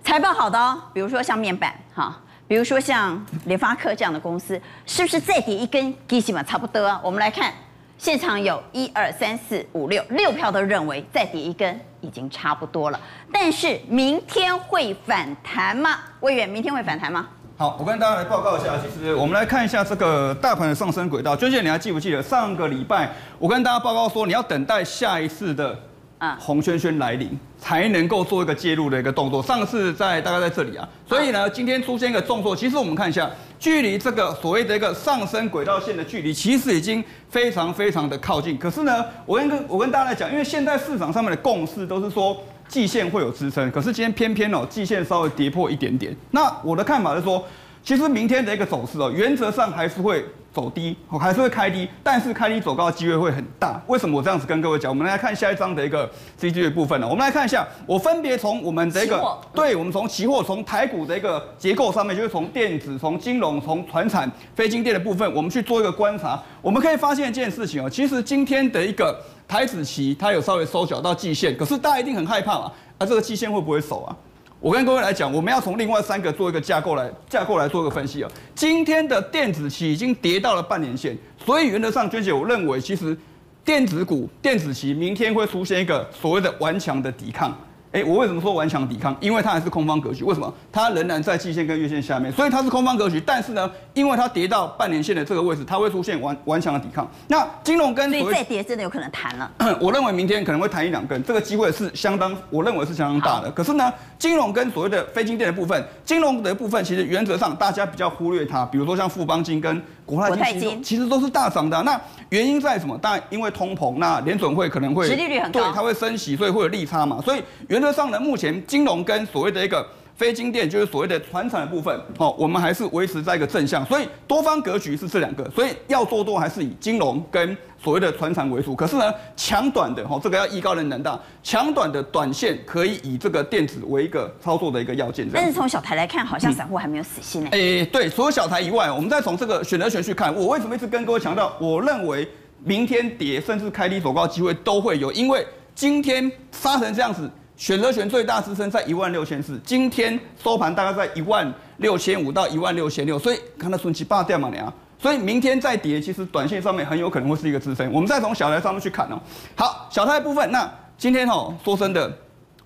[0.03, 6.99] 财报好的哦，比如说像面板哈，比如说像联发科这样的公司，是不是再跌一根，基本差不多？
[7.05, 7.53] 我们来看，
[7.99, 13.01] 现场有一二三四五六六票都认为再跌一根已经差不多了，
[13.33, 15.99] 但是明天会反弹吗？
[16.21, 17.27] 魏远，明天会反弹吗？
[17.57, 21.35] 好，我跟大家来报告一下，其实我们来看一下这个大盘的上升轨道。
[21.35, 25.79] 娟姐，你还记不记得上个礼拜我跟大家报告说，你要等待下一次的。
[26.19, 29.43] 啊，红圈圈来临才能够做一个介入的一个动作。
[29.43, 38.57] 上次在大概在这里啊，所以呢，今天出现一个动作，其实我们看一下，距离这个所谓的一个上升轨道线的距离，其实已经非常非常的靠近。
[38.57, 46.17] 可是呢，我跟我跟大家来讲，因为现在市场上面的共识都是说季线会有支撑，可是今天偏偏哦，季线稍微跌破一点点。
[46.31, 47.45] 那我的看法是说，
[47.87, 50.27] 其实明天的一个走势哦，原则上还是会。
[50.53, 53.79] 走低，我还是会开低，但是开低走高的机会会很大。
[53.89, 54.91] 为什么我这样子跟各位讲？
[54.91, 57.07] 我们来看下一章的一个 C G 的部分呢？
[57.07, 59.23] 我们来看一下，我分别从我们的一个，
[59.53, 66.43] 对，我们从期货，从台股的一个结构上面，就是从电子、从金融、从传产、非金电的部分，我们去做一个观察。
[66.63, 69.15] 我们可以发现一件事情哦，其实今天的一个
[69.47, 74.17] 台子期，它有稍微收脚到季线，可是大家一定很害怕嘛，啊，这个季线会不会守啊？
[74.59, 78.31] 我跟各位来讲，我们要从另外三个做一个架构来架构来做一个分析啊。
[78.55, 83.17] 今天的电子期已经跌到了半年线，所以原则上，娟姐，我认为其实
[83.65, 87.55] 电子股电子期明天会出现一个所谓的顽强的抵抗。
[87.97, 89.17] 哎，我为什么说顽强抵抗？
[89.21, 90.23] 因为它还是空方格局。
[90.23, 90.53] 为什么？
[90.71, 93.19] 它仍然在季线跟月线下面，所以它是空方格局。
[93.25, 97.11] 但是呢，因为它跌到半年线的这个位置，它会出现顽顽强的抵抗。
[97.29, 99.51] 那金融跟所以再跌真的有可能弹了。
[99.81, 103.51] 我认为明天可能会弹一两根，这个机会是相当，我认为是相当大的。
[103.51, 111.83] 可是呢，金融跟所谓的非金电的部分，金融的部分其实原则上大家比较忽略它，比如说像富邦金跟国泰金，其实都是大涨的。
[111.83, 112.97] 那原因在什么？
[112.97, 117.21] 当然因为通膨，那联准会可能会，殖利率很高，对，它会升息，所以会有利差嘛。
[117.21, 119.85] 所以原则上呢，目前金融跟所谓的一个
[120.17, 123.85] 非金电，就是所谓的传产的部分，哦，我们还是维持在一个正向。
[123.85, 128.75] 所以多方格局是这两个，所以要做多还是以金融跟所谓的传产为主。
[128.75, 135.29] 可是呢，强短的哈，这个要艺高人胆大，强短的短线可以以这个电子为一个操作的一个要件。
[135.31, 137.51] 但是从小台来看，好像散户还没有死心呢。
[137.53, 142.27] 诶、嗯欸，对，除了小台以外，我们再从这个选择权去看，我为什么一直跟各位强调，我认为
[142.65, 147.31] 明天跌甚至开低走高机会都会有，因为今天杀成这样子。
[147.57, 157.91] 选择权最大支撑在一万六千四，今天收盘大概在一万六千五到一万六千六，所以看到顺其八掉嘛，你啊，所以明天再跌，其实短线上面很有可能会是一个支撑。
[157.91, 159.19] 我们再从小台上面去看哦，
[159.55, 162.13] 好，小台部分，那今天哦，说真的，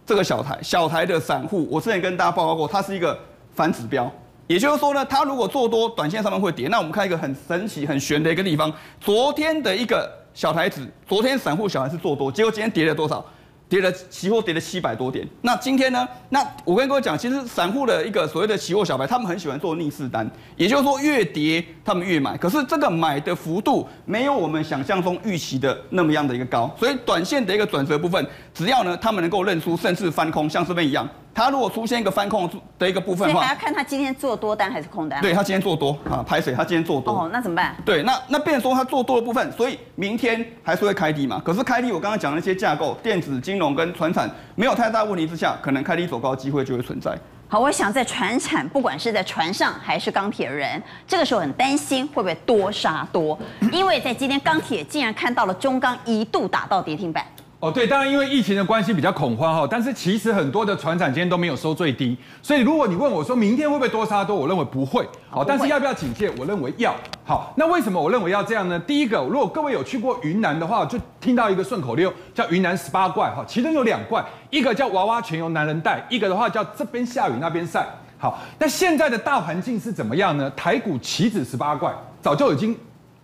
[0.05, 3.17] 这个小台小台的散户，我之前跟大家报告过，它是一个
[3.55, 4.13] 反指标，
[4.49, 6.67] 也就是说呢，它如果做多，短线上面会跌。
[6.67, 13.25] 那我们看一个很神奇、很玄的一个地方，昨天的一个小台子，昨天散户小台是做多，结果今天跌了多少？
[13.71, 15.25] 跌了，期货跌了七百多点。
[15.43, 16.07] 那今天呢？
[16.31, 22.37] 那我跟各位讲，其实散户的一个所谓的期货小白，他们很喜欢做逆势单，也就是说越跌他们越买。
[22.37, 31.09] 可是这个买的幅度没有我们想象中预期的那么样的一个高，所以短线的一个转折部分，只要呢他们能够认输，甚至翻空，像这边一样。
[31.33, 35.21] 他如果出现一个翻空的一个部分的话，还要看他今天做多单还是空单。
[35.23, 37.13] 对，他今天做多啊，排水，他今天做多。
[37.13, 37.75] 哦，那怎么办？
[37.85, 41.41] 对，那那变成说他做多的部分，所以明天还是会开低嘛。
[41.45, 47.17] 可是开低，我刚刚讲的那些架构、电子、金融跟船产没有太大问题之下，可能开低走高的机会就会存在。
[47.49, 53.39] 好，我想在船产，不管是在船上还是钢铁人，这个时候很担心会不会多杀多，
[53.73, 57.25] 因为在今天钢铁竟然看到了中钢一度打到跌停板。
[57.61, 66.31] 哦，对，当然因为疫情的关系比较恐慌哈，但是其实很多的船产今天都没有收最低，所以如果你问我说明天会不会多杀多，我认为不会，好，但是要不要警戒？
[66.39, 66.97] 我认为要。
[67.23, 68.79] 好，那为什么我认为要这样呢？
[68.81, 77.87] 第一个，如果各位有去过云南的话，就听到一个顺口溜叫云南十八怪哈，其中有两怪，一个叫娃娃全由男人带，一个的话叫这边下雨那边晒。
[78.17, 80.51] 好，那现在的大环境是怎么样呢？
[80.57, 82.75] 台股岂止十八怪，早就已经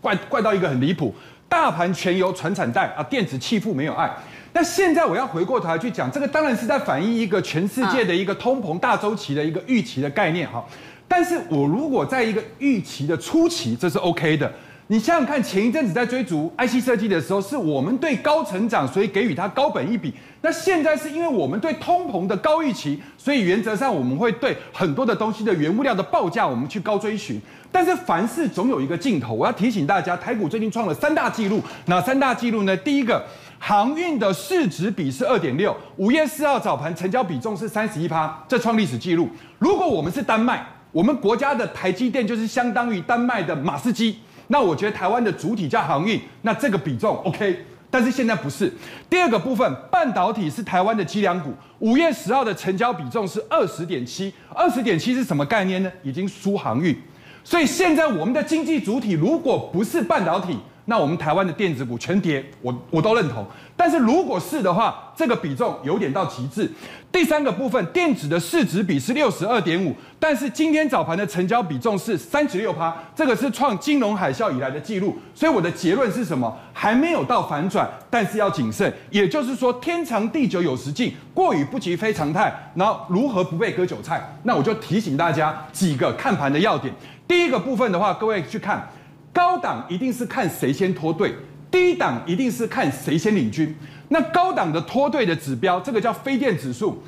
[0.02, 1.14] 怪怪到一个很离谱。
[1.48, 4.10] 大盘全由传产带啊，电子弃富没有爱。
[4.52, 10.64] 那现在我要回过头来去讲，这个当然是在反映一个全世界的一个通膨大周期的一个预期的概念哈。
[11.06, 14.50] 但是我如果在一个预期的初期，这是 OK 的。
[14.88, 20.14] 你想想看，前一阵子在追逐 IC 设计的时候，是我们对高成长，所以给予它高本一比。
[20.42, 27.40] 那现在是因为我们对通膨的高预期，所以原则上我们会对很多的东西的原物料的报价，我们去高追寻。
[27.72, 29.34] 但是凡事总有一个尽头。
[29.34, 31.60] 我要提醒大家，台股最近创了三大纪录。
[31.86, 32.76] 哪三大纪录呢？
[32.76, 33.20] 第一个，
[33.58, 39.28] 航运的市值比是二点六，五月四号早盘成交比重是三十一趴，这创历史纪录。
[39.58, 44.16] 如果我们是丹麦，我们国家的台积电就是相当于丹麦的马士基。
[44.48, 48.72] 那我觉得台湾的主体叫航运，那这个比重 OK，但是现在不是。
[49.10, 51.52] 第二个部分，半导体是台湾的脊梁骨。
[51.80, 55.90] 五月十号的成交比重是二十点七，二十点七是什么概念呢？
[56.02, 56.96] 已经输航运。
[57.44, 63.44] 所以现在我们的经济主体如果不是半导体，那我们台湾的电子股全跌，我我都认同。
[63.76, 66.70] 但是如果是的话，这个比重有点到极致。
[67.12, 75.16] 第三个部分，电子的市值比是六十二点五，但是今天早盘的成交比重是三十六趴，这个是创金融海啸以来的记录。
[75.34, 76.56] 所以我的结论是什么？
[76.72, 78.92] 还没有到反转，但是要谨慎。
[79.10, 82.52] 也就是说，天长地久有时尽，过犹不及非常态。
[82.74, 84.22] 然后如何不被割韭菜？
[84.44, 86.94] 那我就提醒大家几个看盘的要点。
[87.26, 88.88] 第一个部分的话，各位去看。
[89.36, 91.34] 高档一定是看谁先脱队，
[91.70, 93.76] 低档一定是看谁先领军。
[94.08, 97.02] 那高档的脱队的指标，这个叫非电指数，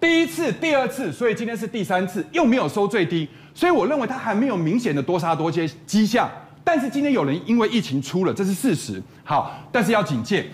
[0.00, 6.30] 第一次、第二次，所以今天是第三次，又没有收最低，所以我认为它还没有明显的多杀多接迹象。
[6.64, 9.02] 但是今天有人因为疫情出了，这是事实。
[9.22, 10.46] 好，但是要警戒。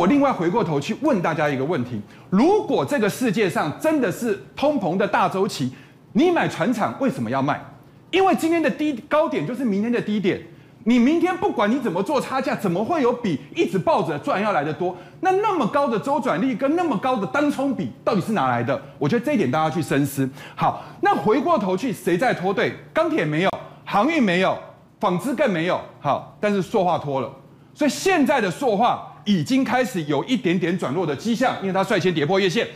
[0.00, 5.70] 我另外回过头去问大家一个问题：如果这个世界上真的是通膨的大周期，
[6.14, 7.62] 你买船厂为什么要卖？
[8.10, 10.40] 因为今天的低高点就是明天的低点。
[10.84, 14.96] 你明天不管你怎么做差价，怎么会有比一直抱着赚要来得多？
[15.20, 18.80] 那那么高的周转率跟那么高的单冲比到底是哪来的？
[18.98, 20.26] 我觉得这一点大家去深思。
[20.54, 22.74] 好，那回过头去，谁在拖队？
[22.94, 23.50] 钢铁没有，
[23.84, 24.56] 航运没有，
[24.98, 25.78] 纺织更没有。
[26.00, 27.30] 好，但是塑化拖了，
[27.74, 32.66] 所以现在的塑化已经开始有一点点转弱的迹象，因为它率先跌破月线。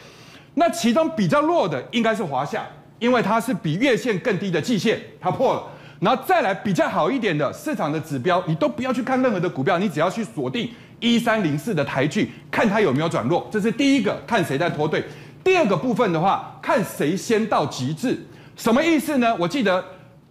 [0.55, 2.65] 那其中比较弱的应该是华夏，
[2.99, 5.63] 因为它是比月线更低的季线，它破了。
[6.01, 10.71] 然后再来比较好一点的市场的指标，你都不要去看任何的股票，你只要去锁定
[11.01, 13.49] 一三零四的台剧，看它有没有转弱。
[13.51, 15.03] 这是第一个，看谁在拖队。
[15.43, 18.19] 第二个部分的话，看谁先到极致。
[18.57, 19.35] 什么意思呢？
[19.39, 19.85] 我记得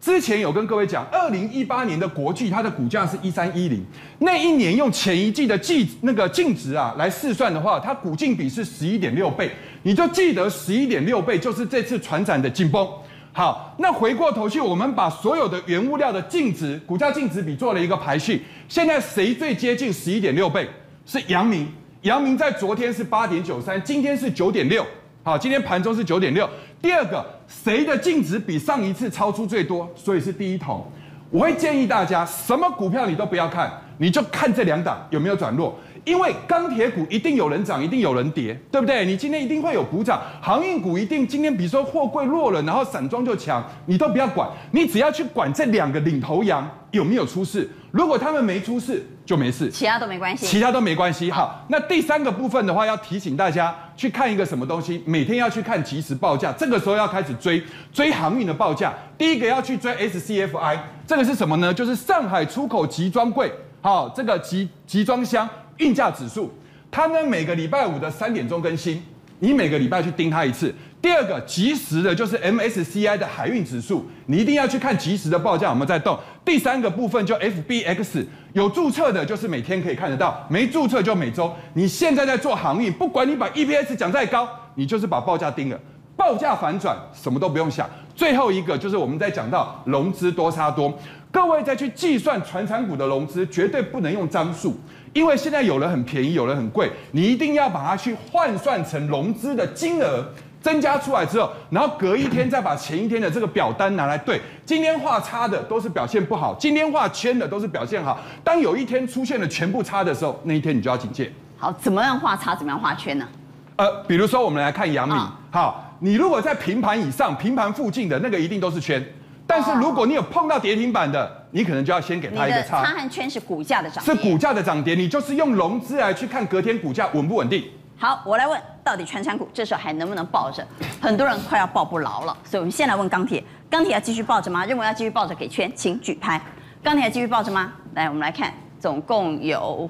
[0.03, 3.81] 之前有跟各位讲，二零一八年的国巨，它的股价是一三一零，
[4.19, 9.49] 那一年用前一季的季那个净值啊来试算的话，它股净比是十一点六倍，
[9.83, 12.85] 你就记得十一点六倍就是这次船展的紧绷。
[13.31, 18.41] 好，那回过头去，我们把所有的原物料的净值、股价净值比做了一个排序。
[18.67, 20.67] 现在谁最接近十一点六倍？
[21.05, 21.65] 是阳明。
[22.01, 24.85] 阳明在昨天是八点九三，今天是九点六。
[25.25, 26.47] 好，今天盘中是九点六。
[26.81, 29.89] 第二个，谁的净值比上一次超出最多？
[29.95, 30.85] 所以是第一桶。
[31.29, 35.79] 我会建议大家，什么股票你都不要看，你就看这两档有没有转弱。
[36.03, 39.05] 因为钢铁股一定有人涨，一定有人跌，对不对？
[39.05, 47.69] 你今天一定会有股涨，航运股一定今天，比如说货柜弱了，然后散装就强，你都不要管，你只要去管这两个领头羊有没有出事。
[47.93, 51.29] 如果他们没出事，就没事，其他都没关系，其他都没关系。
[51.29, 57.63] 好，那第三个部分的话，要提醒大家去看一个什么东西，每天要去看即时报价，这个时候要开始追
[57.93, 58.91] 追航运的报价。
[59.15, 61.71] 第一个要去追 SCFI，这个是什么呢？
[61.71, 65.47] 就是上海出口集装柜，好，这个集集装箱。
[65.77, 66.51] 运价指数，
[66.91, 69.03] 它呢每个礼拜五的三点钟更新，
[69.43, 70.73] 你每个礼拜去盯它一次。
[71.01, 76.17] 第二个即时的，就是 MSCI 的海运指数，你一定要去看即时的报价有没有在动。
[76.45, 81.53] 第三个部分就 FBX，有注册的就是每天可以看得到，没注册就每周。
[81.73, 85.77] 你现在在做航运，不管你把 EPS 讲再高，你就是把报价盯了，
[86.15, 87.85] 报价反转什么都不用想。
[88.15, 90.97] 最后一个就是我们在讲到融资多杀多，
[91.29, 94.79] 各位再去计算船产股的融资，绝对不能用张数。
[95.13, 100.25] 因为现在有人很便宜，有人很贵，你一定要把它去换算成融资的金额
[100.59, 104.41] 增加出来之后，然后隔一天再把前一天的这个表单拿来对。
[104.65, 108.19] 今天画叉的都是表现不好，今天画圈的都是表现好。
[108.43, 111.31] 当有一天出现了全部叉的时候，那一天你就要警戒。
[111.57, 112.55] 好，怎么样画叉？
[112.55, 113.27] 怎么样画圈呢？
[113.75, 119.05] 呃，比如说我们来看阳明，哦、好，你如果在平盘以上、平盘附近的那个一定都是圈。
[119.45, 122.83] 但是如果你有碰到跌停板的，你可能就要先给它一个叉。
[122.83, 127.63] 叉和圈是股价的涨跌，是股价的涨跌，你就是用融资来去看隔天股价稳不稳定。
[127.97, 130.65] 好，我来问，到底全产股这时候还能不能抱着？
[130.99, 134.65] 很多人快要抱不牢了，所以我们先来问钢铁，钢铁要继续抱着吗？
[134.65, 136.41] 认为要继续抱着给圈，请举牌。
[136.81, 137.71] 钢铁要继续抱着吗？
[137.93, 139.89] 来，我们来看，总共有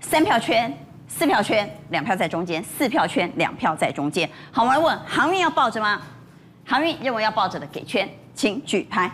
[0.00, 4.28] 三票圈，四票圈，两票在中间，四票圈，两票在中间。
[4.50, 6.00] 好，我们来问，航运要抱着吗？
[6.66, 8.08] 航运认为要抱着的给圈。
[8.34, 9.10] 请举牌。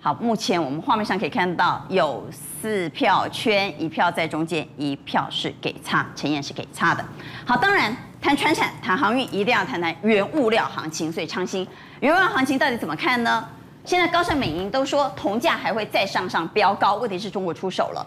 [0.00, 7.04] 好，目前我们画面上可以看到有四票圈，一票在中间，一票是给差，陈燕是给差的。
[7.46, 11.12] 好，当然谈传产、谈航运，一定要谈谈原物料行情。
[11.12, 11.64] 所以昌兴，
[12.00, 13.48] 原物料行情到底怎么看呢？
[13.84, 18.06] 现在高盛、美银都说铜价还会再上上飙高，问题是中国出手了。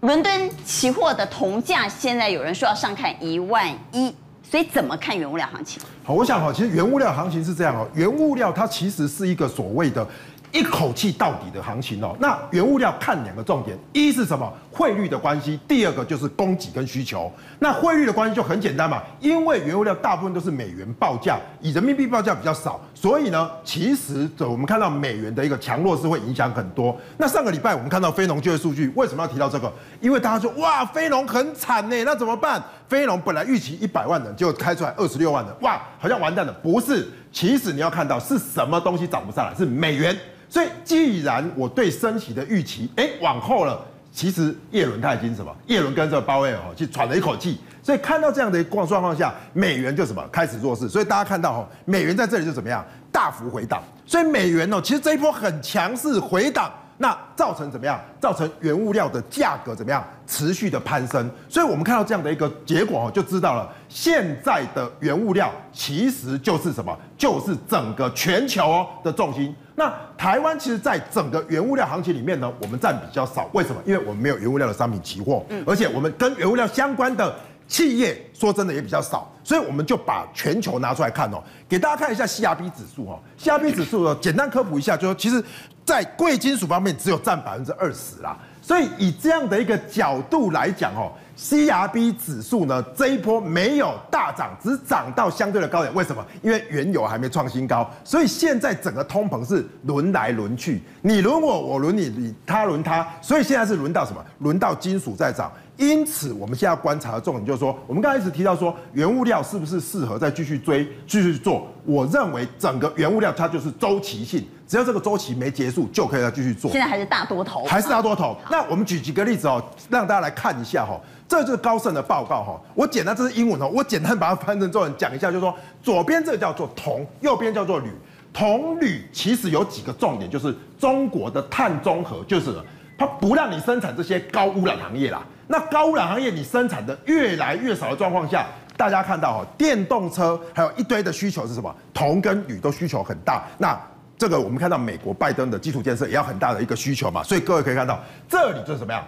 [0.00, 4.14] 伦敦期货的铜价现在有人说要上看一万一。
[4.50, 5.82] 所以怎么看原物料行情？
[6.04, 10.06] 好，我想哈，其实原物料行情是这样哦，原物料它其实是一个所谓的。
[10.50, 14.50] 一口气到底的行情哦，那原物料看两个重点，一是什么？
[14.72, 17.30] 汇率的关系，第二个就是供给跟需求。
[17.60, 26.96] 那汇率的关系就很简单嘛，因为原物料大部分都是美元报价，以人民币报价比较少，所以呢，其实我们看到美元的一个强弱是会影响很多。
[27.16, 29.72] 那上个礼拜我们看到非农就业数据，为什么要提到这个？
[30.00, 32.62] 因为大家说哇，非农很惨呢，那怎么办？
[32.86, 36.52] 非农本来预期一百万人，就开出来二十六万人，哇，好像完蛋了。
[36.62, 40.16] 不是，其实你要看到是什么东西涨不上来，是美元。
[40.48, 45.54] 所以，既然我对升息的预期，哎，往后了，其实叶伦他已经什么？
[45.66, 47.60] 叶伦跟这个鲍威尔哈，去喘了一口气。
[47.82, 50.26] 所以看到这样的一个状况下，美元就什么？
[50.32, 50.88] 开始弱势。
[50.88, 52.84] 所以大家看到哈，美元在这里就怎么样？
[53.12, 53.82] 大幅回档。
[54.04, 58.00] 所以美元哦，其实这一波很强势回档，那造成怎么样？
[58.20, 60.04] 造成原物料的价格怎么样？
[60.26, 61.30] 持续的攀升。
[61.48, 66.98] 所以我们看到这样的一个结果哦，就知道了，现在的原物料其实就是什么？
[67.16, 69.54] 就是整个全球的重心。
[69.78, 73.48] 那台湾其实，在整个原物料行情里面呢，我们占比较少。
[73.52, 73.80] 为什么？
[73.86, 77.32] 因为我们没有原物料的商品期货，嗯，而且我们跟原物料相关的
[77.68, 85.40] 企业说真的也比较少，所以我们就把全球拿出来看哦，给大家看一下 CRB 指数哦，CRB 指数哦，简单科普一下，就是其实
[85.84, 96.24] 在贵金属方面只有占百分之二十啦，所以以这样的一个角度来讲哦，CRB 指数呢这一波没有大涨，只涨到相对的高点，为什么？
[96.42, 104.24] 因为原油还没创新高，所以现在整个通膨是轮来轮去，你轮我，我轮你，你他轮他，所以现在是轮到什么？
[104.40, 105.50] 轮到金属在涨。
[105.76, 111.68] 因此，我们现在要观察的重点就是说，我们刚才一直提到说，原物料是不是适合再继续追、继续做？
[111.84, 116.68] 我认为整个原物料它就是周期性，只要这个周期没结束，就可以再继续做。
[116.72, 118.36] 现在还是大多头，还是大多头。
[118.50, 121.00] 那我们举几个例子哦，让大家来看一下哈。
[121.28, 122.60] 这就是高盛的报告哈。
[122.74, 127.90] 我简单，这是英文哦，我简单把它翻成中文讲一下，就是说，左边这个叫做铜，右边叫做铝。
[128.32, 132.54] 铜、铝其实有几个重点，就是中国的碳中和，就是
[132.96, 135.22] 它不让你生产这些高污染行业啦。
[135.46, 141.74] 那高污染行业你生产的越来越少的状况下，大家看到哈，电动车还有一堆的需求是什么？
[141.92, 143.44] 铜跟铝都需求很大。
[143.58, 143.78] 那
[144.16, 147.98] 这个我们看到美国拜登的基础建设也要很大的一个需求嘛，所以各位可以看到
[148.28, 149.02] 这里就是什么样？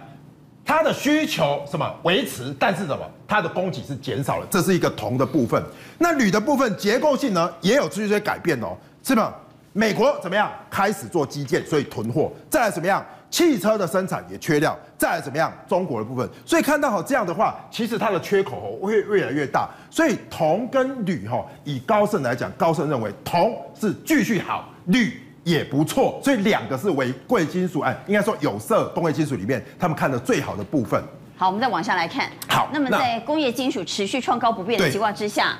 [0.65, 2.99] 它的需求什么维持，但是什么？
[3.27, 5.61] 它的供给是减少了，这是一个铜的部分。
[5.97, 9.33] 那铝的部分结构性呢，也有这些改变哦，是吗？
[9.73, 10.51] 美国怎么样？
[10.69, 12.31] 开始做基建，所以囤货。
[12.49, 13.05] 再来怎么样？
[13.29, 15.49] 汽车的生产也缺料，再来怎么样？
[15.65, 19.69] 中国的部分，所以看到哈这样的话，其实它的缺口会越来越大。
[19.89, 31.03] 所以铜跟铝哈，以高盛来讲，高盛认为铜是继续好，铝也不错，所以两个是为贵金属，哎，应该说有色工业金属里面，他们看的最好的部分。
[31.35, 32.29] 好，我们再往下来看。
[32.47, 35.57] 好，那么在工业金属持续创高不变的情况之下。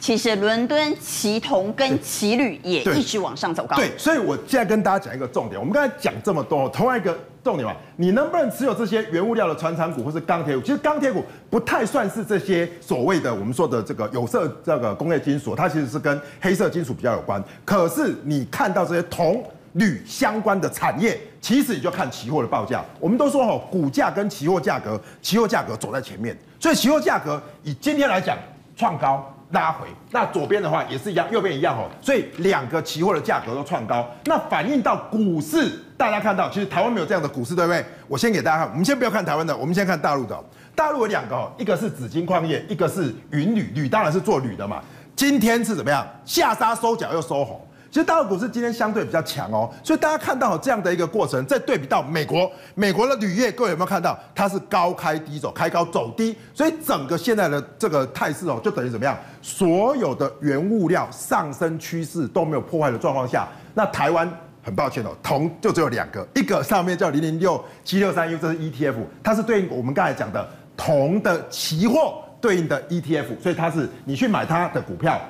[0.00, 3.76] 其实伦敦奇铜跟奇铝也一直往上走高。
[3.76, 5.58] 对，所以我现在跟大家讲一个重点。
[5.58, 10.62] 我们刚才讲这么多，同样一个重点嘛，你能不能持有这些原物料的传产股或是钢铁股？
[10.62, 17.42] 其实钢铁股不太算是这些所谓的我们说的这个有色这个工业金属，它其实是跟黑色金属比较有关。
[17.62, 22.82] 可是你看到这些铜、铝相关的产业，其实你就看期货的报价。
[22.98, 28.38] 我们都说哦，股价跟期货价格，期货价格走在前面，所以期货价格以今天来讲
[28.74, 29.30] 创高。
[29.50, 37.84] 拉回，那左边的话也是一样，右边一样哦，所以两个期货的价格都创高，那反映到股市，大家看到其实台湾没有这样的股市，对不对？
[38.08, 40.38] 我先给大家看，我们先不要看台湾的，我们先看大陆的。
[40.74, 44.82] 大陆有两个，一个是紫金矿业，一个是云铝，铝当然是做铝的嘛。
[45.14, 46.04] 今天是怎么样？
[46.24, 47.60] 下杀收脚又收红。
[47.92, 54.18] 其实大陆股市今天相对比较强哦，所以大家看到这样的一个过程，再对比到美国，美国的铝业，各位有没有看到？
[54.34, 59.16] 它是高开低走，开高走低，所以整个现在的这个态势哦，就等于怎么样？
[59.40, 64.28] 所有的原物料上升趋势都没有破坏的状况下，那台湾
[64.64, 75.20] 很抱歉哦，铜就只有两个，一个上面叫零零六七六三，U，这是 ETF，它是对应我们刚才讲的铜的期货对应的 ETF，所以它是你去买它的股票。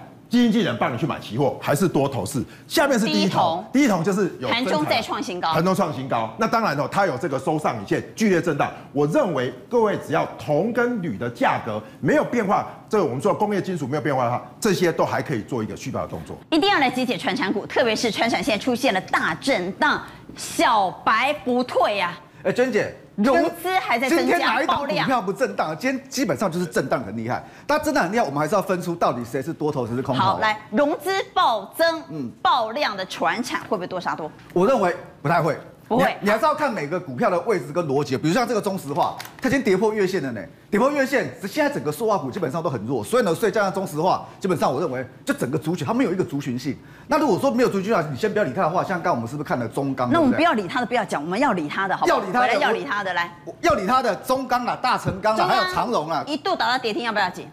[0.43, 2.43] 经纪人帮你去买期货，还是多头市？
[2.66, 6.32] 下面是第一桶，第一桶就是有盘中再创新高，盘中创新高。
[6.39, 8.70] 那当然哦，它有这个收上影线剧烈震荡。
[8.93, 16.37] 我认为各位只要铜跟铝的价格没有变化，这个我们说工业金属没有变化的话，这些都还可以做一个续抱的动作。
[16.51, 20.03] 一定要来集结传产股，特别是传产现在出现了大震荡，
[20.37, 22.45] 小白不退呀、啊。
[22.45, 22.95] 哎，娟姐。
[23.17, 25.77] 融资还在增加，今天哪一档股票不震荡？
[25.79, 27.45] 今天基本上就是震荡很厉害。
[27.67, 30.23] 但震荡很厉害，我们还是要分出到底谁是多头，谁是空头。
[30.23, 34.31] 好，来融资暴增，嗯，爆量的传产会不会多杀多？
[34.53, 35.57] 我认为不太会。
[35.87, 38.16] 不会你，你还是要看每个股票的位置跟逻辑。
[38.16, 40.41] 比如像这个中石化，它已经跌破月线了呢。
[40.70, 46.76] 跌破月线，现在整个塑化股基本上都很弱，所以呢，所以加上中石化，基本上我认为就整个族群它没有一个族群性。
[47.07, 50.11] 那如果说没有族群性，你先不要理它的话，像刚刚我们是不是看了中钢？
[50.11, 52.18] 那我们不要理它的，不要讲，我们要理它的，好不好？
[52.18, 57.49] 要理它的，要理它的，来，要理它的中钢啊，大成钢啊，还有长荣啊，一度打到跌停，要不要紧？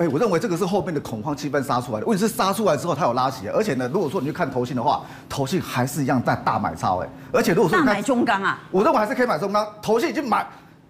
[0.00, 2.06] 哎，我认为这个是后面的恐慌气氛杀出来的。
[2.06, 7.02] 问题是杀出来之后，它有拉起来，而且呢，如果说你去看投信的话，投信还是一样在大买超。
[7.02, 9.66] 哎，而且如果说大买中钢啊，我认为还是可以买中钢。
[9.82, 10.46] 投信已经买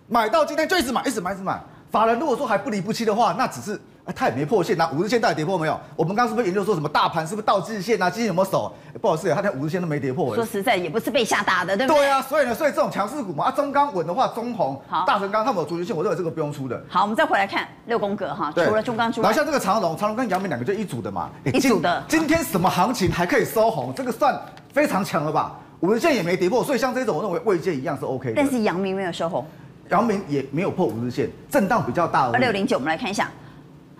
[0.06, 1.60] 买到今天就一直买，一直买，一直买。
[1.90, 3.80] 法人如果说还不离不弃的话，那只是。
[4.14, 5.78] 它也没破线啊，五日线到底跌破没有？
[5.96, 8.08] 我们刚刚是不是研究说什么大盘是不是倒季线啊？
[8.08, 8.72] 今天有没有守？
[9.00, 10.34] 不好意思，它连五日线都没跌破。
[10.34, 12.00] 说实在，也不是被吓大的，对不对？
[12.00, 16.82] 对啊，所以呢，所以这种强势股嘛，啊，中钢稳的话，中红、好大成钢，他们有主线，我认为这个不用出的。
[16.88, 22.02] 好，我们再回来看六宫格哈，除了中钢之外，然后像这个长隆，长隆跟阳明两个就一组的嘛，一组的。
[22.08, 23.92] 今天什么行情还可以收红？
[23.94, 24.38] 这个算
[24.72, 25.56] 非常强了吧？
[25.80, 28.34] 五日线也没跌破，所以像这种我认为位阶一样是 OK 的。
[28.36, 29.46] 但是阳明没有收红，
[29.88, 32.30] 阳明也没有破五日线，震荡比较大。
[32.32, 33.30] 二六零九，我们来看一下。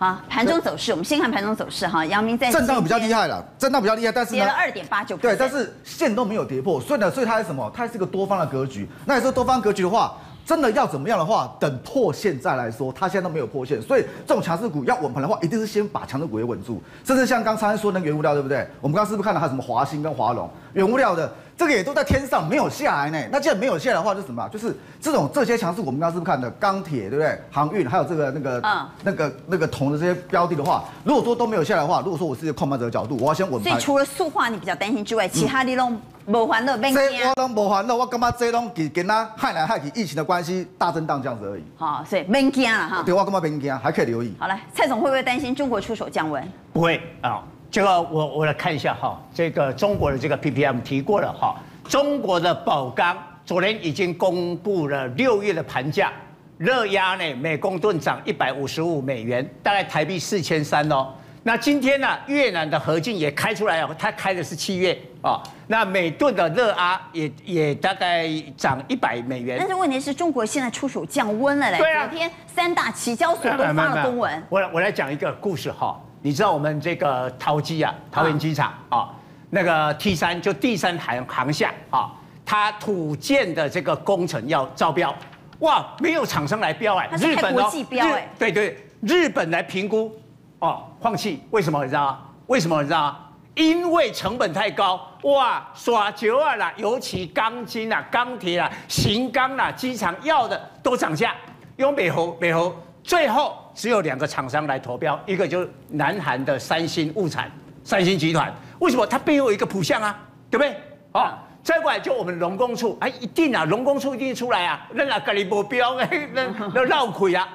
[0.01, 2.03] 好，盘中走势，我们先看盘中走势哈。
[2.03, 5.15] 阳明在震荡比较厉害了，震荡比较厉害，但是跌了二点八九。
[5.15, 7.71] 对，但是线都没有跌破，所以呢，所以它是什么？
[7.71, 8.89] 它是一个多方的格局。
[9.05, 12.91] 那你说多方格局的话，真的要怎么样的话，等破线再来说。
[12.91, 16.81] 它现在都没有破线，所以这种强势股要稳盘的话，一定是先把强势股给稳住。
[17.05, 18.67] 甚至像刚才说那个原物料，对不对？
[18.81, 21.31] 我们刚刚是不是看到还有什么华兴跟华龙原物料的？
[21.57, 23.17] 这个也都在天上没有下来呢。
[23.31, 24.47] 那既然没有下来的话，就是什么？
[24.49, 27.39] 就是这种这些强势，我们刚刚是不是看的钢铁，对不对？
[27.51, 33.71] 航运还有这个那个、嗯、那个那个铜的这些标的的话，如果说都没有下来的话，如果说我是一个控盘者的角度，我要先稳盘。
[33.71, 35.91] 所以除了塑化你比较担心之外，其他的都
[36.25, 36.99] 没环的，没这
[37.29, 41.63] 我都没环的，我感觉这拢给跟他害来害去疫情的关系大震荡这样子而已。
[41.75, 43.03] 好，所以没惊了哈。
[43.03, 43.77] 对，我干嘛没惊？
[43.77, 44.33] 还可以留意。
[44.39, 46.43] 好了，蔡总会不会担心中国出手降温？
[46.73, 51.55] 不会啊，这个我我来看一下哈，这个中国的这个 PPM 提过了哈。
[51.87, 56.11] 中国的宝钢昨天已经公布了六月的盘价，
[56.57, 61.13] 热压呢每公吨涨一百五十五美元，大概台币四千三哦。
[61.43, 65.41] 那今天呢，越南的合进也开出来了，它开的是七月哦。
[65.67, 69.57] 那每吨的热压也也大概涨一百美元。
[69.57, 71.77] 但是问题是中国现在出手降温了嘞。
[71.77, 72.05] 对啊。
[72.05, 74.43] 昨天三大期交所都发了公文。
[74.49, 79.09] 我我来讲一个故事哈，你知道我们这个桃机啊，桃园机场啊。
[79.53, 82.09] 那个 T 三就第三航航厦啊，
[82.45, 85.13] 它土建的这个工程要招标，
[85.59, 90.17] 哇，没有厂商来标哎，日本国际标哎，对对，日本来评估，
[90.59, 92.19] 哦，放弃，为什么你知道吗？
[92.47, 93.17] 为什么你知道吗？
[93.55, 101.35] 因为成本太高，哇，耍球啊啦，尤其钢筋啊、钢铁啊、型钢啊，机场要的都涨价，
[101.75, 107.51] 用美猴美猴，最后只有两个厂商来投标，一个就是南韩的三星物产，
[107.83, 108.53] 三星集团。
[108.79, 110.17] 为什么它背后有一个谱项啊？
[110.49, 110.75] 对不对？
[111.13, 111.31] 哦，
[111.63, 117.47] 再过来就我们农工处，哎，一定啊，农工处一定出来啊，那哪个你不标哎，那那绕亏啊。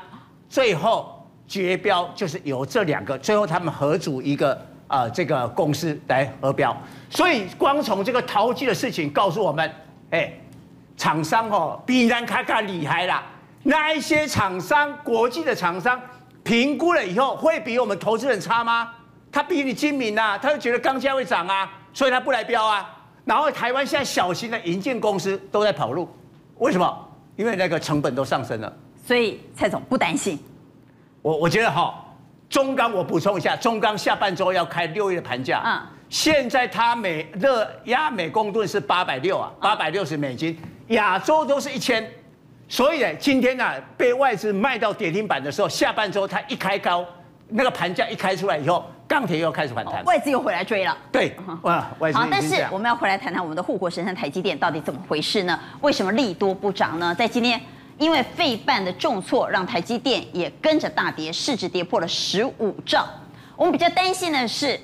[0.48, 4.52] 最后决标就是由这两个，最后他们合组一个
[4.88, 6.76] 啊、呃，这个公司来合标。
[7.10, 9.70] 所以光从这个淘机的事情告诉我们，
[10.10, 10.32] 哎，
[10.96, 13.24] 厂商哦，比咱卡卡厉害啦。
[13.68, 16.00] 那一些厂商，国际的厂商
[16.44, 18.92] 评估了以后，会比我们投资人差吗？
[19.32, 22.88] 他比你精明啊，他就觉得钢价会涨啊，所以他不来标啊。
[23.24, 26.08] 然后台湾现在小型的营建公司都在跑路，
[26.58, 27.08] 为什么？
[27.34, 28.72] 因为那个成本都上升了。
[29.04, 30.38] 所以蔡总不担心。
[31.20, 31.92] 我我觉得哈，
[32.48, 35.60] 中钢我补充一下，中钢下半周要开六月的盘价。
[35.66, 35.82] 嗯。
[36.08, 40.56] 现在它每热压每公吨是八百六啊，八百六十美金，
[40.90, 42.08] 亚洲都是一千。
[42.68, 47.04] 所以呢，今天呢、啊、被外资卖到跌停板的时候，下半周它一开高，
[47.48, 48.84] 那个盘价一开出来以后。
[49.08, 50.98] 钢铁又开始反弹，外资又回来追了。
[51.12, 52.18] 对，哇，外资。
[52.18, 55.56] 好，但是我们要回来谈谈我们的护国神山台积电到底怎么回事呢？
[55.80, 57.14] 为什么利多不涨呢？
[57.14, 57.60] 在今天，
[57.98, 63.06] 因为费半的重挫，让台积电也跟着大跌，市值跌破了十五兆。
[63.54, 64.76] 我们比较担心的是，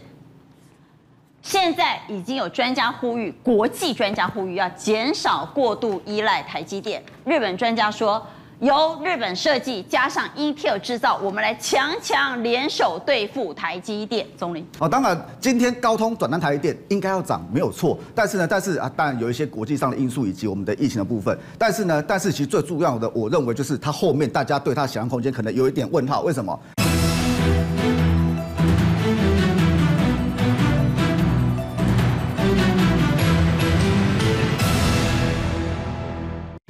[1.43, 7.03] 现在已经有专家呼吁，国际专家呼吁要减少过度依赖台积电。
[7.25, 8.25] 日本专家说。
[8.61, 14.25] 由日本设计加上 Intel 制造，我们来强强联手对付台积电。
[14.39, 17.99] 总理，哦，当然，今天高通转单台积电应该要涨，没有错。
[18.15, 21.37] 但是呢，但是啊，当然有一些国际上的因素以及我们的疫情的部分。
[21.59, 26.21] 但是呢，但是其实最重要的，我认为就是它后面大家对它想象空间可能有一点问号。
[26.21, 26.57] 为什么？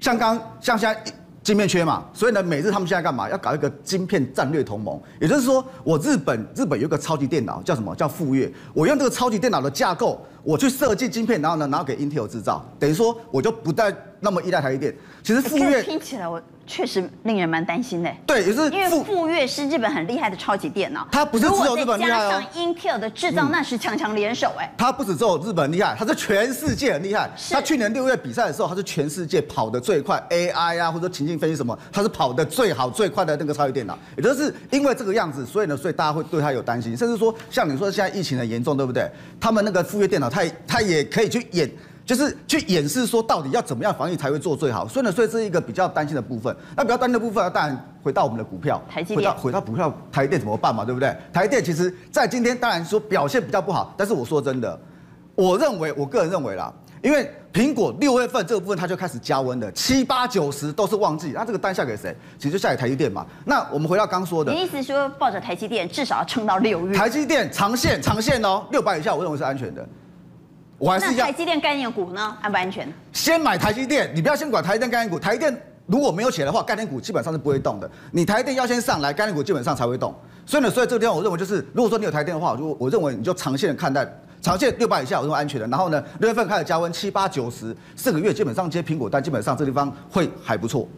[0.03, 1.03] 像刚像现在。
[1.45, 3.29] 晶片缺嘛，所以呢，美日他们现在干嘛？
[3.29, 4.97] 要搞一个晶片战略同盟。
[5.21, 7.93] 也就是说，我日本日本有一个超级电脑叫什么？
[7.97, 8.49] 叫富岳。
[8.73, 14.95] 我用这个超级电脑的架构，我去设计晶片，然后呢，然后给 Intel 制造，等于说我就不再那么依赖台积电。
[15.25, 16.41] 其实富岳听起来我。
[16.73, 18.11] 确实令人蛮担心的。
[18.27, 22.31] 对，也是因为富岳是日本很厉害的超级电脑，它不是只有日本厉害哦。
[22.31, 24.73] 加上 Intel 的制造，那是强强联手哎。
[24.79, 27.31] 它不止只有日本厉害，它是全世界很厉害。
[27.51, 33.99] 它去年六月比赛的时候，它是全世界跑得最快 AI 啊，或者情境分析什么，它是跑得最好最快的那个超级电脑。
[34.17, 39.07] 也就是因为这个样子，所以呢，所以大家会对它有担心，甚至说像你说现在疫情很严重，对不对？
[39.39, 41.71] 他们那个富岳电脑，它它也可以去演。
[42.05, 46.55] 就是去演示说到底要怎么样防疫才会做最好，所以呢，所以这是一个比较担心的部分。
[46.77, 50.85] 那比较担心的部分呢，当然回到我们的股票，台积电，回到回到股票，台积电怎么办嘛？
[50.85, 51.17] 对不对？
[51.33, 54.79] 台积电其实在今天当然说表现比较不好，但是我说真的，
[55.35, 56.73] 我认为我个人认为啦，
[57.03, 62.17] 因为苹果六月份这个部分它就开始加温了，七八九十都是旺季，那这个单下给谁？
[62.37, 63.25] 其实就下给台积电嘛。
[63.45, 66.97] 那我们回到刚说的，你意思说抱着台积电至少要撑到六月？
[66.97, 69.87] 台积电长线长线哦，六百以下我认为是安全的。
[70.83, 72.93] 我还是要台积电概念股呢，安不安全？
[73.13, 75.17] 先买台积电，你不要先管台积电概念股。
[75.17, 77.89] 台积电如果没有起来的话，概念股基本上是不会动的。
[78.11, 80.13] 你台积电要先上来，概念股基本上才会动。
[80.45, 84.05] 所以呢，所以这个地方我认为就是，如果说你有台积电的话，我就我认为你就长线的看待，
[84.41, 85.69] 长线六百以下我认为安全的。
[85.69, 90.89] 然后呢，六月份开始加温七八九十，四个月基本上接苹果单，基本上这地方会还不错。